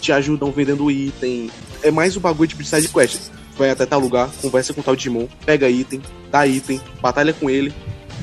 [0.05, 1.49] te ajudam vendendo item.
[1.85, 3.29] É mais o bagulho de side quest.
[3.55, 7.71] Vai até tal lugar, conversa com tal Digimon, pega item, dá item, batalha com ele,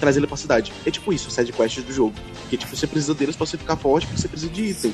[0.01, 0.73] traz ele pra cidade.
[0.85, 2.13] É tipo isso, side quest do jogo.
[2.51, 4.93] Que tipo, você precisa deles pra você ficar forte, porque você precisa de item.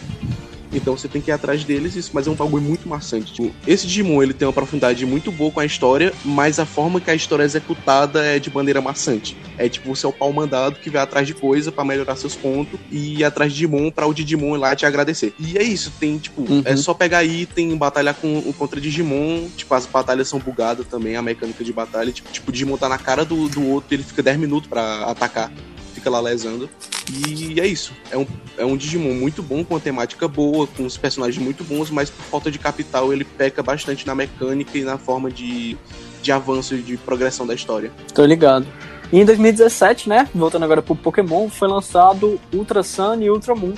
[0.72, 3.32] Então você tem que ir atrás deles, isso, mas é um bagulho muito maçante.
[3.32, 7.00] Tipo, esse Digimon ele tem uma profundidade muito boa com a história, mas a forma
[7.00, 9.36] que a história é executada é de maneira maçante.
[9.56, 12.34] É tipo você é o pau mandado que vai atrás de coisa para melhorar seus
[12.34, 15.34] pontos e ir atrás de Digimon para o Digimon ir lá te agradecer.
[15.38, 16.62] E é isso, tem tipo, é uhum.
[16.64, 21.22] é só pegar item, batalhar com, contra Digimon, tipo, as batalhas são bugadas também, a
[21.22, 24.22] mecânica de batalha, tipo, tipo Digimon tá na cara do, do outro e ele fica
[24.22, 25.50] 10 minutos para atacar
[25.98, 26.70] fica lá lesando.
[27.10, 27.92] E é isso.
[28.10, 31.64] É um, é um Digimon muito bom, com uma temática boa, com os personagens muito
[31.64, 35.76] bons, mas por falta de capital ele peca bastante na mecânica e na forma de,
[36.22, 37.90] de avanço e de progressão da história.
[38.14, 38.66] Tô ligado.
[39.10, 43.72] E em 2017, né, voltando agora pro Pokémon, foi lançado Ultra Sun e Ultra Moon,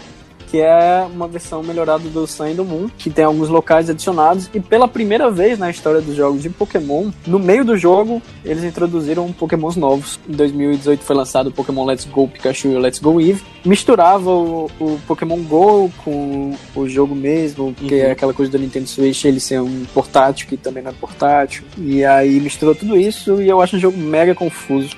[0.51, 4.51] que é uma versão melhorada do Sun do Moon, que tem alguns locais adicionados.
[4.53, 8.65] E pela primeira vez na história dos jogos de Pokémon, no meio do jogo, eles
[8.65, 10.19] introduziram Pokémons novos.
[10.29, 13.43] Em 2018 foi lançado o Pokémon Let's Go Pikachu e Let's Go Eve.
[13.65, 18.09] Misturava o, o Pokémon Go com o jogo mesmo, que é uhum.
[18.09, 21.63] é aquela coisa do Nintendo Switch, ele ser um portátil que também não é portátil.
[21.79, 24.97] E aí misturou tudo isso e eu acho um jogo mega confuso.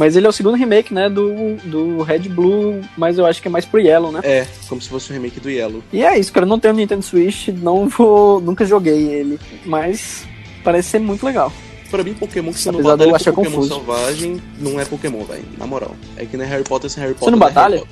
[0.00, 3.48] Mas ele é o segundo remake, né, do, do Red Blue, mas eu acho que
[3.48, 4.20] é mais pro Yellow, né?
[4.22, 5.82] É, como se fosse o um remake do Yellow.
[5.92, 10.26] E é isso, cara, eu não tenho Nintendo Switch, não vou, nunca joguei ele, mas
[10.64, 11.52] parece ser muito legal.
[11.90, 13.74] Pra mim, Pokémon que você não batalha com Pokémon confuso.
[13.74, 15.44] selvagem não é Pokémon, velho.
[15.58, 15.94] Na moral.
[16.16, 17.34] É que nem Harry Potter sem Harry Potter.
[17.34, 17.82] Você não é batalha?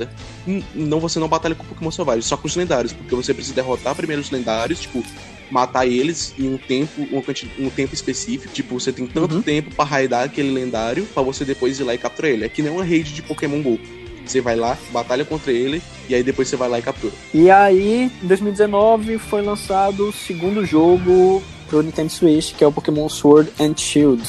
[0.75, 2.93] Não, você não batalha com Pokémon selvagem, só com os lendários.
[2.93, 5.03] Porque você precisa derrotar primeiro os lendários, tipo,
[5.51, 8.53] matar eles em um tempo, um, um tempo específico.
[8.53, 9.43] Tipo, você tem tanto uhum.
[9.43, 12.45] tempo para raidar aquele lendário para você depois ir lá e capturar ele.
[12.45, 13.79] É que nem uma rede de Pokémon GO.
[14.25, 17.15] Você vai lá, batalha contra ele, e aí depois você vai lá e captura.
[17.33, 22.73] E aí, em 2019, foi lançado o segundo jogo pro Nintendo Switch, que é o
[22.73, 24.23] Pokémon Sword and Shield.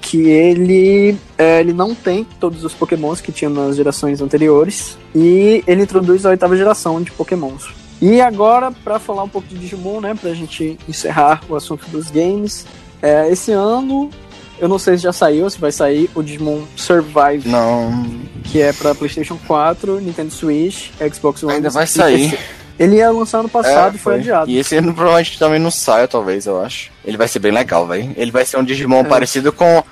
[0.00, 4.96] Que ele, é, ele não tem todos os Pokémons que tinha nas gerações anteriores.
[5.14, 7.68] E ele introduz a oitava geração de Pokémons.
[8.00, 12.10] E agora, para falar um pouco de Digimon, né, pra gente encerrar o assunto dos
[12.10, 12.66] games,
[13.02, 14.10] é, esse ano,
[14.58, 17.46] eu não sei se já saiu, se vai sair, o Digimon Survive.
[17.46, 18.20] Não.
[18.44, 21.54] Que é pra PlayStation 4, Nintendo Switch, Xbox One.
[21.54, 22.38] Ainda vai sair.
[22.78, 24.50] Ele ia lançar ano passado é, e foi, foi, adiado.
[24.50, 26.90] E esse ano provavelmente também não sai, talvez, eu acho.
[27.04, 28.14] Ele vai ser bem legal, velho.
[28.16, 29.04] Ele vai ser um Digimon é.
[29.04, 29.84] parecido com.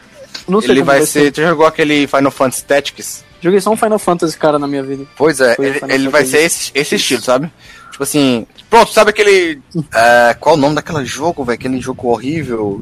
[0.49, 1.25] Não sei Ele vai, vai ser.
[1.25, 1.33] ser.
[1.33, 3.25] Tu jogou aquele Final Fantasy Tactics?
[3.43, 5.05] Joguei só um Final Fantasy, cara, na minha vida.
[5.17, 7.51] Pois é, ele, ele vai ser esse, esse estilo, sabe?
[7.99, 9.61] Tipo assim, pronto, sabe aquele.
[9.93, 11.59] É, qual o nome daquele jogo, velho?
[11.59, 12.81] Aquele jogo horrível.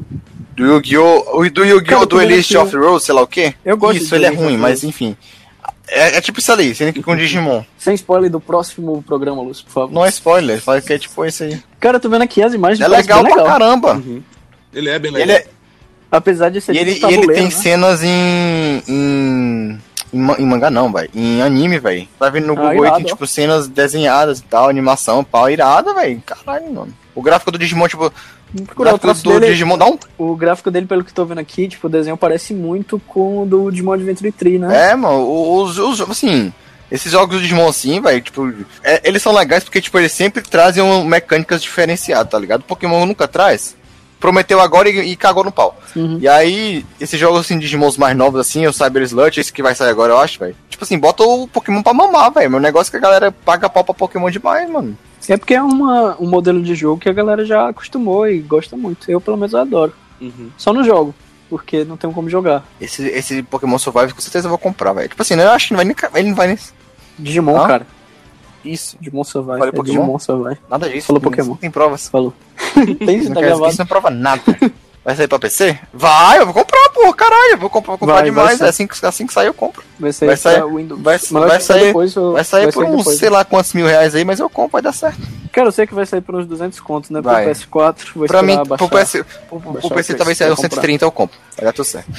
[0.55, 1.49] Do Yu-Gi-Oh!
[1.49, 2.05] Do Yu-Gi-Oh!
[2.05, 3.55] Duelist of Rose, sei lá o quê?
[3.65, 5.17] Eu gosto Isso, ele é ruim, mas enfim.
[5.87, 7.63] É, é, tipo isso ali, sendo que com Digimon.
[7.79, 9.91] Sem spoiler do próximo programa, Lúcio, por favor.
[9.91, 11.59] Não é spoiler, fala que é tipo isso aí.
[11.79, 13.45] Cara, tô vendo aqui as imagens É legal pra legal.
[13.47, 13.93] caramba.
[13.95, 14.21] Uhum.
[14.71, 15.27] Ele é bem legal.
[15.27, 15.47] Ele é...
[16.11, 17.49] Apesar de ser e ele, e ele tem né?
[17.49, 19.79] cenas em, em
[20.13, 21.09] em, em mangá não, velho.
[21.13, 22.07] Em anime, velho.
[22.19, 25.93] Tá vendo no ah, Google ah, aí, tipo, cenas desenhadas e tal, animação, pau, irada,
[25.93, 26.21] velho.
[26.25, 26.93] Caralho, mano.
[27.13, 28.11] O gráfico do Digimon, tipo.
[28.75, 29.97] O gráfico do dele, Digimon dá um.
[30.17, 33.45] O gráfico dele, pelo que tô vendo aqui, tipo, o desenho parece muito com o
[33.45, 34.91] do Digimon Adventure 3, né?
[34.91, 36.53] É, mano, os, os assim,
[36.89, 40.41] esses jogos do Digimon assim, velho, tipo, é, eles são legais porque, tipo, eles sempre
[40.41, 42.61] trazem mecânicas diferenciadas, tá ligado?
[42.61, 43.75] O Pokémon nunca traz
[44.19, 45.77] prometeu agora e, e cagou no pau.
[45.95, 46.17] Uhum.
[46.19, 49.75] E aí, esses jogos assim, Digimons mais novos, assim, o Cyber Sludge, esse que vai
[49.75, 50.55] sair agora, eu acho, velho.
[50.69, 52.51] Tipo assim, bota o Pokémon pra mamar, velho.
[52.51, 54.97] Meu negócio é que a galera paga pau pra Pokémon demais, mano.
[55.27, 58.77] É porque é uma, um modelo de jogo que a galera já acostumou e gosta
[58.77, 59.09] muito.
[59.09, 59.93] Eu, pelo menos, adoro.
[60.21, 60.49] Uhum.
[60.57, 61.13] Só no jogo.
[61.49, 62.65] Porque não tem como jogar.
[62.79, 65.07] Esse, esse Pokémon Survive com certeza eu vou comprar, velho.
[65.07, 65.95] Tipo assim, eu acho que não vai nem.
[66.15, 66.57] Ele não vai nem.
[67.17, 67.67] Digimon, ah?
[67.67, 67.87] cara.
[68.63, 68.97] Isso.
[68.99, 69.59] Digimon Survive.
[69.59, 70.01] Falei é Pokémon?
[70.01, 70.59] Digimon Survive.
[70.69, 71.07] Nada disso.
[71.07, 71.55] Falou Pokémon.
[71.55, 72.09] Tem provas.
[72.09, 72.33] Falou.
[73.05, 73.69] tem, isso, tá gravado.
[73.69, 74.43] Isso não prova nada.
[75.07, 75.79] Vai sair pra PC?
[75.93, 78.59] Vai, eu vou comprar, pô, caralho, eu vou comprar, vou comprar vai, demais.
[78.59, 79.81] Vai assim, que, assim que sair, eu compro.
[79.97, 81.01] Vai sair, vai sair, Windows.
[81.01, 84.13] Vai, vai sair, depois, vai sair vai por uns, depois, sei lá quantos mil reais
[84.13, 85.17] aí, mas eu compro, vai dar certo.
[85.53, 87.21] Cara, eu sei que vai sair por uns 200 contos, né?
[87.21, 87.45] Pro Vai.
[87.49, 87.95] PS4.
[88.13, 88.99] Vou Pra mim, esperar pro baixar.
[88.99, 90.69] PC, pro, pro Baixar o PC talvez seja comprar.
[90.69, 91.37] 130 eu compro.
[91.55, 92.11] Vai dar tudo certo.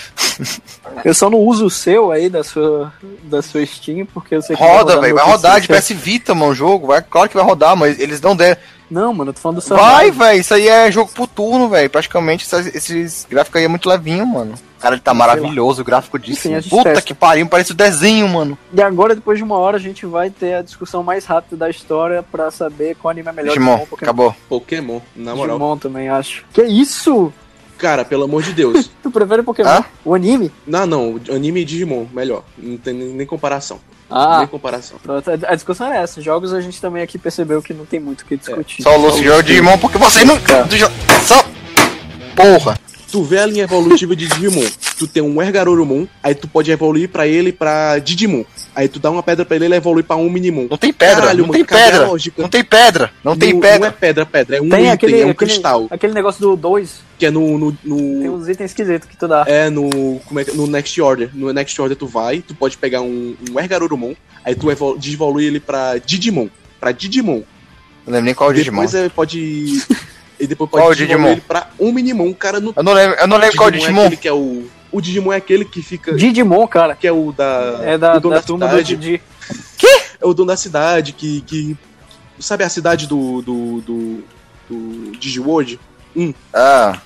[1.04, 2.90] Eu só não uso o seu aí da sua,
[3.24, 4.62] da sua Steam, porque eu sei que.
[4.62, 5.14] Roda, velho.
[5.14, 5.68] Vai rodar de.
[5.68, 6.86] PS Vita, mano, o jogo.
[6.86, 8.58] Vai, claro que vai rodar, mas eles não der.
[8.90, 9.76] Não, mano, eu tô falando do seu.
[9.76, 10.40] Vai, velho.
[10.40, 11.90] Isso aí é jogo por turno, velho.
[11.90, 14.54] Praticamente essas- esses gráficos aí é muito levinho, mano.
[14.80, 16.48] Cara, ele tá maravilhoso, o gráfico disso.
[16.48, 17.02] Enfim, Puta testa.
[17.02, 18.56] que pariu, parece o desenho, mano.
[18.72, 21.68] E agora, depois de uma hora, a gente vai ter a discussão mais rápida da
[21.68, 23.48] história pra saber qual anime é melhor.
[23.52, 23.96] Digimon, Pokémon.
[24.02, 24.36] acabou.
[24.48, 25.56] Pokémon, na moral.
[25.58, 26.44] Digimon também, acho.
[26.52, 27.32] Que isso?
[27.76, 28.88] Cara, pelo amor de Deus.
[29.02, 29.68] Tu prefere Pokémon?
[29.68, 29.84] Hã?
[30.04, 30.50] O anime?
[30.66, 32.42] não, não, anime e Digimon, melhor.
[32.56, 33.80] Não tem nem comparação.
[34.10, 34.98] Ah, Nem comparação.
[35.02, 35.30] pronto.
[35.46, 36.20] A discussão é essa.
[36.20, 38.82] Jogos a gente também aqui percebeu que não tem muito o que discutir.
[38.82, 40.36] Só o Lúcio joga Digimon porque você não.
[41.26, 41.44] Só.
[42.34, 42.78] Porra.
[43.10, 44.66] Tu vê a linha evolutiva de Digimon,
[44.98, 48.44] tu tem um Ergarurumon, aí tu pode evoluir pra ele pra Digimon.
[48.74, 50.66] Aí tu dá uma pedra pra ele, ele evolui pra um Minimon.
[50.70, 52.06] Não tem pedra, Caralho, não mano, tem pedra.
[52.06, 52.42] lógica?
[52.42, 53.10] Não tem pedra.
[53.24, 53.78] Não tem Não- pedra.
[53.78, 55.86] Não é pedra, pedra, é um Tem item, aquele, é um aquele, cristal.
[55.90, 57.56] aquele negócio do 2, Que é no.
[57.58, 59.44] no, no- tem uns itens esquisitos que tu dá.
[59.48, 60.20] É no.
[60.26, 61.30] Como é que, no Next Order.
[61.34, 64.12] No Next Order tu vai, tu pode pegar um, um Ergarurumon,
[64.44, 66.48] aí tu evol, devolui ele pra Digimon.
[66.78, 67.42] Pra Digimon.
[68.06, 68.82] Não lembro nem qual é o Digimon.
[68.82, 69.82] Depois é, pode.
[70.40, 71.32] E depois Qual pode o desenvolver Digimon?
[71.32, 72.28] ele pra um Minimon.
[72.30, 72.72] O cara não.
[72.76, 74.00] Eu não lembro, eu não lembro qual é o É Digimon.
[74.02, 74.66] aquele que é o.
[74.90, 76.14] O Digimon é aquele que fica.
[76.14, 76.94] Digimon, cara.
[76.94, 77.80] Que é o da.
[77.82, 78.96] É da, o dono da turma do cidade.
[78.96, 79.22] Didi.
[80.20, 81.40] É o dono da cidade que.
[81.42, 81.76] que
[82.38, 83.42] sabe a cidade do.
[83.42, 83.80] do.
[83.82, 84.24] do,
[84.70, 85.78] do Digiworld?
[86.52, 86.98] Ah,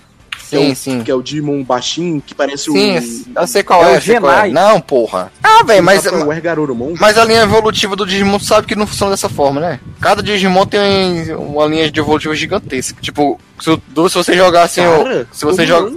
[0.52, 1.02] Que é sim, o- sim.
[1.02, 2.98] Que é o Digimon baixinho, que parece Sim,
[3.34, 3.40] o.
[3.40, 4.48] eu sei qual É é, o sei qual é.
[4.50, 5.32] Não, porra.
[5.42, 6.94] Ah, velho, mas, é o Ergarurumon.
[7.00, 9.80] mas a linha evolutiva do Digimon tu sabe que não funciona dessa forma, né?
[10.00, 13.00] Cada Digimon tem uma linha de evolutiva gigantesca.
[13.00, 15.92] Tipo, se, o- se você jogar assim, o- Cara, se você joga.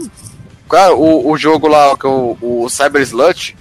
[0.70, 3.56] Cara, o, o jogo lá, que é o, o Cyber Slut,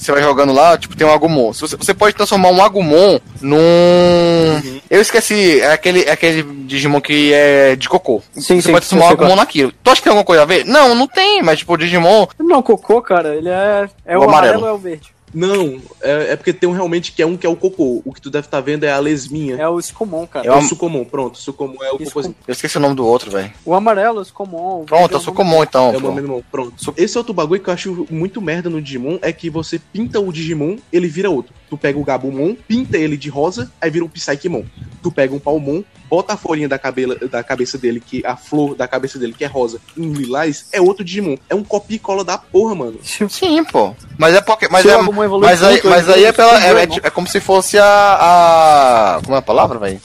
[0.00, 1.52] você vai jogando lá, tipo, tem um Agumon.
[1.52, 3.58] Você, você pode transformar um Agumon num.
[3.58, 4.80] Uhum.
[4.88, 8.22] Eu esqueci, é aquele, é aquele Digimon que é de cocô.
[8.32, 9.72] Sim, você sim, pode transformar um Agumon naquilo.
[9.84, 10.64] Tu acha que tem alguma coisa a ver?
[10.64, 12.26] Não, não tem, mas tipo, o Digimon.
[12.38, 13.88] Não, cocô, cara, ele é.
[14.06, 14.62] É o, O amarelo amarelo.
[14.62, 15.12] ou é o verde?
[15.32, 18.02] Não, é, é porque tem um realmente que é um que é o cocô.
[18.04, 19.56] O que tu deve estar vendo é a lesminha.
[19.56, 20.46] É o Escomon, cara.
[20.46, 21.38] É o Sucomon, pronto.
[21.38, 22.34] Sucomon é o cocôzinho.
[22.48, 23.52] Eu esqueci o nome do outro, velho.
[23.64, 24.82] O amarelo, o Escomon.
[24.82, 25.86] o Pronto, verde eu o nome- comum então.
[25.92, 26.06] É o pô.
[26.08, 26.94] nome do irmão, pronto.
[26.96, 30.32] Esse outro bagulho que eu acho muito merda no Digimon é que você pinta o
[30.32, 31.54] Digimon, ele vira outro.
[31.68, 34.64] Tu pega o Gabumon, pinta ele de rosa, aí vira um Psychemon.
[35.00, 38.74] Tu pega um Palmon, bota a folhinha da, cabela, da cabeça dele, que a flor
[38.74, 41.36] da cabeça dele, que é rosa, em lilás, é outro Digimon.
[41.48, 42.98] É um copia e cola da porra, mano.
[43.02, 43.94] Sim, pô.
[44.18, 44.68] Mas é porque.
[44.68, 44.96] Mas, é,
[45.40, 47.86] mas aí, mas aí é, pela, é, é, é como se fosse a.
[47.86, 50.00] a como é a palavra, velho?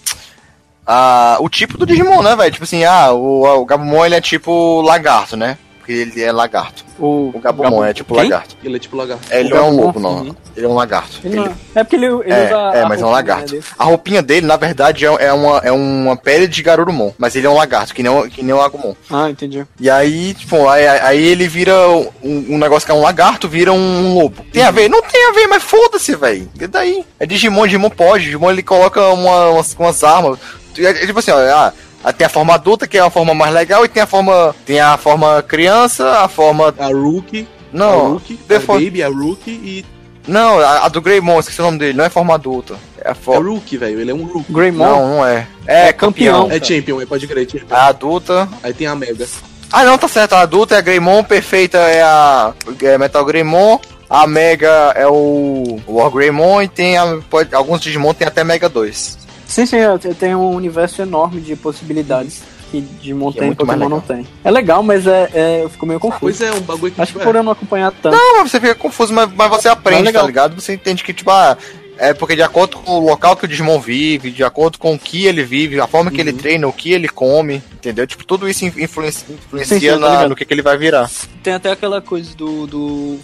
[0.86, 2.52] A, o tipo do Digimon, né, velho?
[2.52, 5.58] Tipo assim, ah, o, o Gabumon ele é tipo lagarto, né?
[5.86, 6.84] Porque ele é lagarto.
[6.98, 8.24] O, O Gabumon é tipo Quem?
[8.24, 8.58] lagarto.
[8.64, 9.22] Ele é tipo lagarto.
[9.30, 10.10] É, ele não é um lobo, não.
[10.22, 10.36] Uhum.
[10.58, 11.20] Ele é um lagarto.
[11.24, 12.78] Ele Ele- não- É porque ele, ele é, usa.
[12.78, 13.52] é, a mas é um roupinha, lagarto.
[13.52, 13.64] dele.
[13.78, 17.12] A roupinha dele, na verdade, é, é uma, é uma pele de Garurumon.
[17.20, 18.96] Mas ele é um lagarto, que nem, o- que nem o Agumon.
[19.12, 19.64] Ah, entendi.
[19.80, 23.72] E aí, tipo, aí, aí ele vira um, um negócio que é um lagarto, vira
[23.72, 24.44] um lobo.
[24.52, 24.90] Tem a ver?
[24.90, 26.50] Não tem a ver, mas foda-se, velho.
[26.60, 27.06] E daí?
[27.20, 28.24] É Digimon, Digimon pode.
[28.26, 30.40] Digimon ele coloca uma, umas, umas armas.
[30.78, 31.74] É, é tipo assim, ó, ah,
[32.14, 34.56] tem a forma adulta, que é a forma mais legal, e tem a forma.
[34.66, 36.74] Tem a forma criança, a forma.
[36.78, 39.86] A Rookie, a Não, Rookie, a Baby, a Rookie e.
[40.28, 42.76] não, a, a do Greymon, esqueci o nome dele, não é forma adulta.
[43.02, 43.38] É a É.
[43.38, 44.00] Rookie, velho.
[44.00, 44.52] Ele é um Rookie.
[44.52, 44.84] Greymon.
[44.86, 45.48] Não, não é.
[45.68, 46.50] É, É campeão.
[46.52, 47.68] É Champion, é pode crer, Champion.
[47.76, 48.48] A adulta.
[48.64, 49.28] Aí tem a Mega.
[49.72, 50.34] Ah, não, tá certo.
[50.34, 53.80] A adulta é a Greymon, perfeita é a é Metal Greymon.
[54.08, 58.70] A Mega é o War Greymon e tem a, pode- alguns Digimon tem até Mega
[58.70, 59.18] 2.
[59.56, 59.78] Sim, sim,
[60.20, 64.28] tem um universo enorme de possibilidades que Digimon Que é e Pokémon não tem.
[64.44, 66.20] É legal, mas é, é, eu fico meio confuso.
[66.20, 67.02] Pois é, um bagulho que.
[67.02, 68.18] Acho que tipo, por eu não acompanhar tanto.
[68.18, 70.24] Não, mas você fica confuso, mas, mas você aprende, legal.
[70.24, 70.62] tá ligado?
[70.62, 71.58] Você entende que, tipo, ah,
[71.98, 75.00] é porque de acordo com o local que o Digimon vive, de acordo com o
[75.00, 76.38] que ele vive, a forma que ele Uhum.
[76.38, 78.06] treina, o que ele come, entendeu?
[78.06, 81.10] Tipo, tudo isso influencia, influencia Sim, sim, tô na- no que, que ele vai virar.
[81.42, 82.68] Tem até aquela coisa do.
[82.68, 83.20] do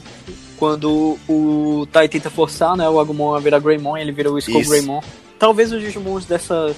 [0.58, 2.88] quando o Tai tenta forçar, né?
[2.88, 4.70] O Agumon a virar Greymon, ele vira o Skull Isso.
[4.70, 5.02] Greymon.
[5.42, 6.72] Talvez os Digimons dessa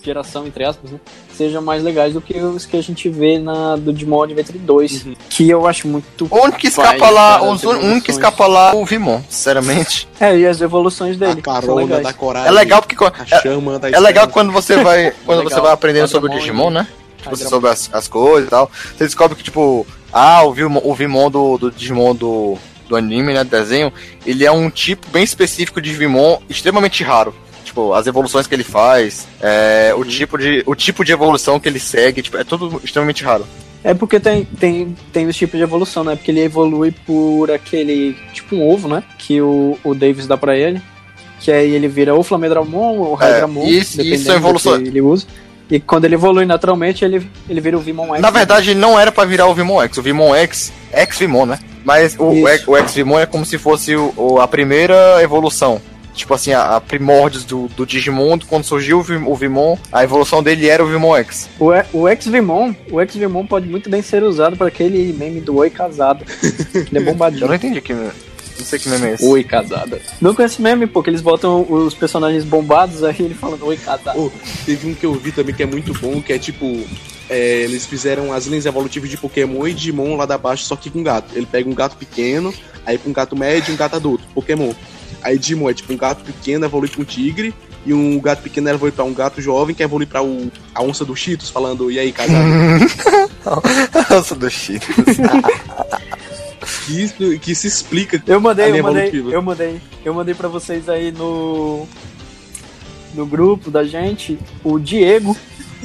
[0.00, 1.00] geração, entre aspas, né?
[1.36, 5.06] Sejam mais legais do que os que a gente vê na do Digimon Adventure 2.
[5.06, 5.16] Uhum.
[5.28, 6.28] Que eu acho muito.
[6.30, 9.20] O único que escapa lá, cara, o as único que escapa lá é o Vimon,
[9.28, 10.06] sinceramente.
[10.20, 11.40] É, e as evoluções dele.
[11.40, 12.48] A carona da coragem.
[12.48, 12.94] É legal porque.
[13.04, 15.62] A chama da É legal quando você vai, quando você legal.
[15.64, 16.86] vai aprendendo sobre o Digimon, né?
[17.18, 18.70] Tipo, você sobre as, as coisas e tal.
[18.96, 22.56] Você descobre que, tipo, ah, o Vimon, o Vimon do, do Digimon do,
[22.88, 23.92] do anime, né, do desenho,
[24.24, 27.34] ele é um tipo bem específico de Vimon, extremamente raro.
[27.64, 31.68] Tipo, as evoluções que ele faz, é, o, tipo de, o tipo de evolução que
[31.68, 33.44] ele segue, tipo, é tudo extremamente raro.
[33.82, 36.14] É porque tem, tem, tem os tipos de evolução, né?
[36.16, 38.16] Porque ele evolui por aquele.
[38.32, 39.02] Tipo um ovo, né?
[39.18, 40.80] Que o, o Davis dá pra ele.
[41.40, 43.66] Que aí ele vira ou Flamedramon ou Hydramon.
[43.66, 44.88] isso- dependendo isso do que evoluções.
[44.88, 45.26] ele usa.
[45.70, 48.20] E quando ele evolui naturalmente, ele, ele vira o Vimon X.
[48.22, 49.98] Na verdade, não era pra virar o Vimon X.
[49.98, 51.58] O Vimon X, X-Vimon, né?
[51.84, 52.70] Mas o, Isso.
[52.70, 55.80] o X-Vimon é como se fosse o, o- a primeira evolução.
[56.14, 60.04] Tipo assim, a, a primórdios do, do Digimon, quando surgiu o, Vim- o Vimon, a
[60.04, 61.48] evolução dele era o Vimon X.
[61.58, 65.56] O, E- o X-Vimon, o X-Vimon pode muito bem ser usado para aquele meme do
[65.56, 66.24] Oi Casado.
[66.72, 67.46] Ele é Eu bombadinho.
[67.48, 67.92] não entendi que.
[67.92, 69.26] Não sei que meme é esse.
[69.26, 70.00] Oi Casada.
[70.20, 74.16] Não conhece meme, pô, que eles botam os personagens bombados aí ele falando Oi Casada.
[74.16, 74.30] Oh,
[74.64, 76.64] teve um que eu vi também que é muito bom, que é tipo.
[77.28, 80.88] é, eles fizeram as linhas evolutivas de Pokémon e Digimon lá da baixo, só que
[80.90, 81.32] com gato.
[81.36, 82.54] Ele pega um gato pequeno,
[82.86, 84.72] aí com um gato médio e um gato adulto, Pokémon.
[85.24, 87.52] Aí Digimon é tipo um gato pequeno evolui pra um tigre,
[87.84, 91.04] e um gato pequeno evolui pra um gato jovem que evolui pra o, a onça
[91.04, 92.44] do Cheetos, falando, e aí, casado?
[94.10, 94.80] Nossa, do shit.
[96.86, 98.22] que, isso- que se explica.
[98.26, 99.30] Eu mandei, A eu mandei, evolutiva.
[99.30, 101.86] eu mandei, eu mandei pra vocês aí no
[103.14, 105.36] no grupo da gente o Diego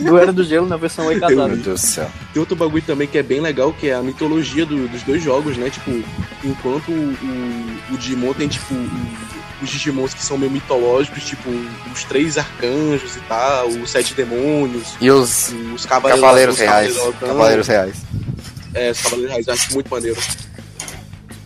[0.04, 1.56] do Era do Gelo na versão Oi Meu Casado.
[1.56, 2.10] Deus do céu.
[2.34, 5.22] Tem outro bagulho também que é bem legal, que é a mitologia do- dos dois
[5.24, 5.70] jogos, né?
[5.70, 5.92] Tipo,
[6.44, 8.74] enquanto o, o, o Digimon tem, tipo,
[9.62, 11.50] os Digimons que são meio mitológicos, tipo,
[11.94, 16.94] os três arcanjos e tal, os sete demônios, E os os cavaleiros, Cavaleiros os Reais.
[16.94, 17.96] Cavaleiros, Cavaleiros Reais.
[18.74, 20.18] É, os Cavaleiros Reais, eu acho muito maneiro.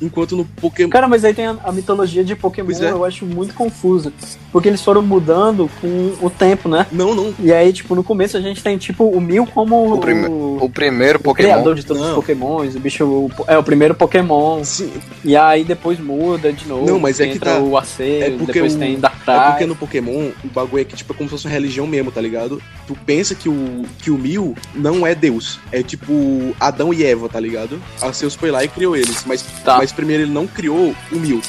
[0.02, 0.90] Enquanto no Pokémon.
[0.90, 2.92] Cara, mas aí tem a, a mitologia de Pokémon, é.
[2.92, 4.12] eu acho muito confusa.
[4.54, 6.86] Porque eles foram mudando com o tempo, né?
[6.92, 7.34] Não, não.
[7.40, 10.60] E aí, tipo, no começo a gente tem, tipo, o Mil como O, prime- o,
[10.62, 11.50] o primeiro o Pokémon.
[11.50, 12.10] criador de todos Não.
[12.10, 14.64] os Pokémons, o bicho o- é o primeiro Pokémon.
[14.64, 14.94] Sim,
[15.26, 16.86] E aí depois muda de novo.
[16.86, 17.60] Não, mas é que entra tá.
[17.60, 19.52] o Arceus, É depois o- tem É Darkrai.
[19.52, 22.12] porque no Pokémon o bagulho é que tipo, é como se fosse uma religião mesmo,
[22.12, 22.62] tá ligado?
[22.86, 25.60] Tu pensa que o, que o Mil não é Deus.
[25.72, 26.14] É tipo
[26.60, 27.82] Adão e Eva, tá ligado?
[28.00, 29.24] Arceus foi lá e criou eles.
[29.26, 29.78] Mas, Tá.
[29.78, 31.42] mas primeiro ele não criou o Mil.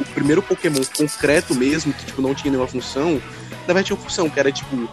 [0.00, 3.20] O primeiro Pokémon concreto mesmo, que tipo, não tinha nenhuma função,
[3.66, 4.88] na verdade tinha uma função, que era tipo.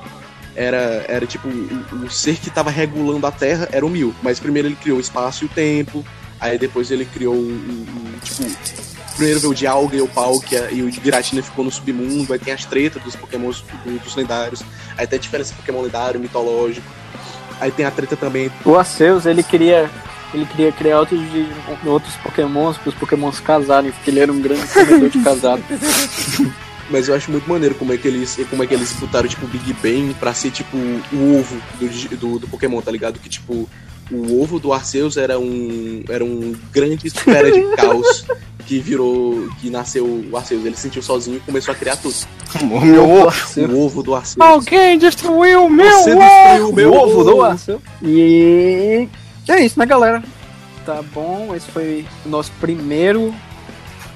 [0.58, 4.16] Era, era tipo, o, o ser que tava regulando a Terra era o Mil.
[4.24, 6.06] Mas primeiro ele criou o espaço e o tempo.
[6.40, 8.20] Aí depois ele criou o.
[8.24, 8.44] tipo.
[9.18, 12.32] Primeiro veio o Dialga e o Palkia e o Giratina ficou no submundo.
[12.34, 14.62] Aí tem as tretas dos Pokémons do- dos lendários.
[14.98, 16.86] Aí tem a diferença Pokémon lendário, mitológico.
[17.60, 18.50] Aí tem a treta também.
[18.66, 19.90] O Arceus, ele queria.
[20.36, 21.48] Ele queria criar outros, de,
[21.86, 25.64] outros pokémons para os pokémons casarem, porque ele era um grande comedor de casado.
[26.92, 29.46] Mas eu acho muito maneiro como é que eles, como é que eles botaram, tipo,
[29.46, 33.18] o Big Bang pra ser, tipo, o ovo do, do, do Pokémon, tá ligado?
[33.18, 33.68] Que, tipo,
[34.12, 38.26] o ovo do Arceus era um, era um grande esfera de caos
[38.68, 40.66] que virou, que nasceu o Arceus.
[40.66, 42.16] Ele se sentiu sozinho e começou a criar tudo.
[42.62, 43.62] O meu ovo.
[43.74, 44.38] O ovo do Arceus.
[44.40, 46.20] Alguém destruiu o meu Você ovo!
[46.20, 47.42] destruiu o O meu ovo do ovo!
[47.42, 47.82] Arceus.
[48.04, 49.10] E
[49.52, 50.24] é isso, né, galera?
[50.86, 53.34] Tá bom, esse foi o nosso primeiro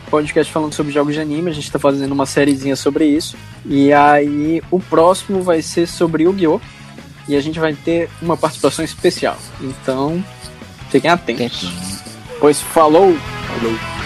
[0.10, 1.50] podcast falando sobre jogos de anime.
[1.50, 3.38] A gente tá fazendo uma sériezinha sobre isso.
[3.66, 6.60] E aí, o próximo vai ser sobre Yu-Gi-Oh!
[7.28, 9.38] E a gente vai ter uma participação especial.
[9.62, 10.24] Então,
[10.90, 11.72] fiquem atentos.
[12.40, 13.16] Pois falou!
[13.16, 13.99] Falou.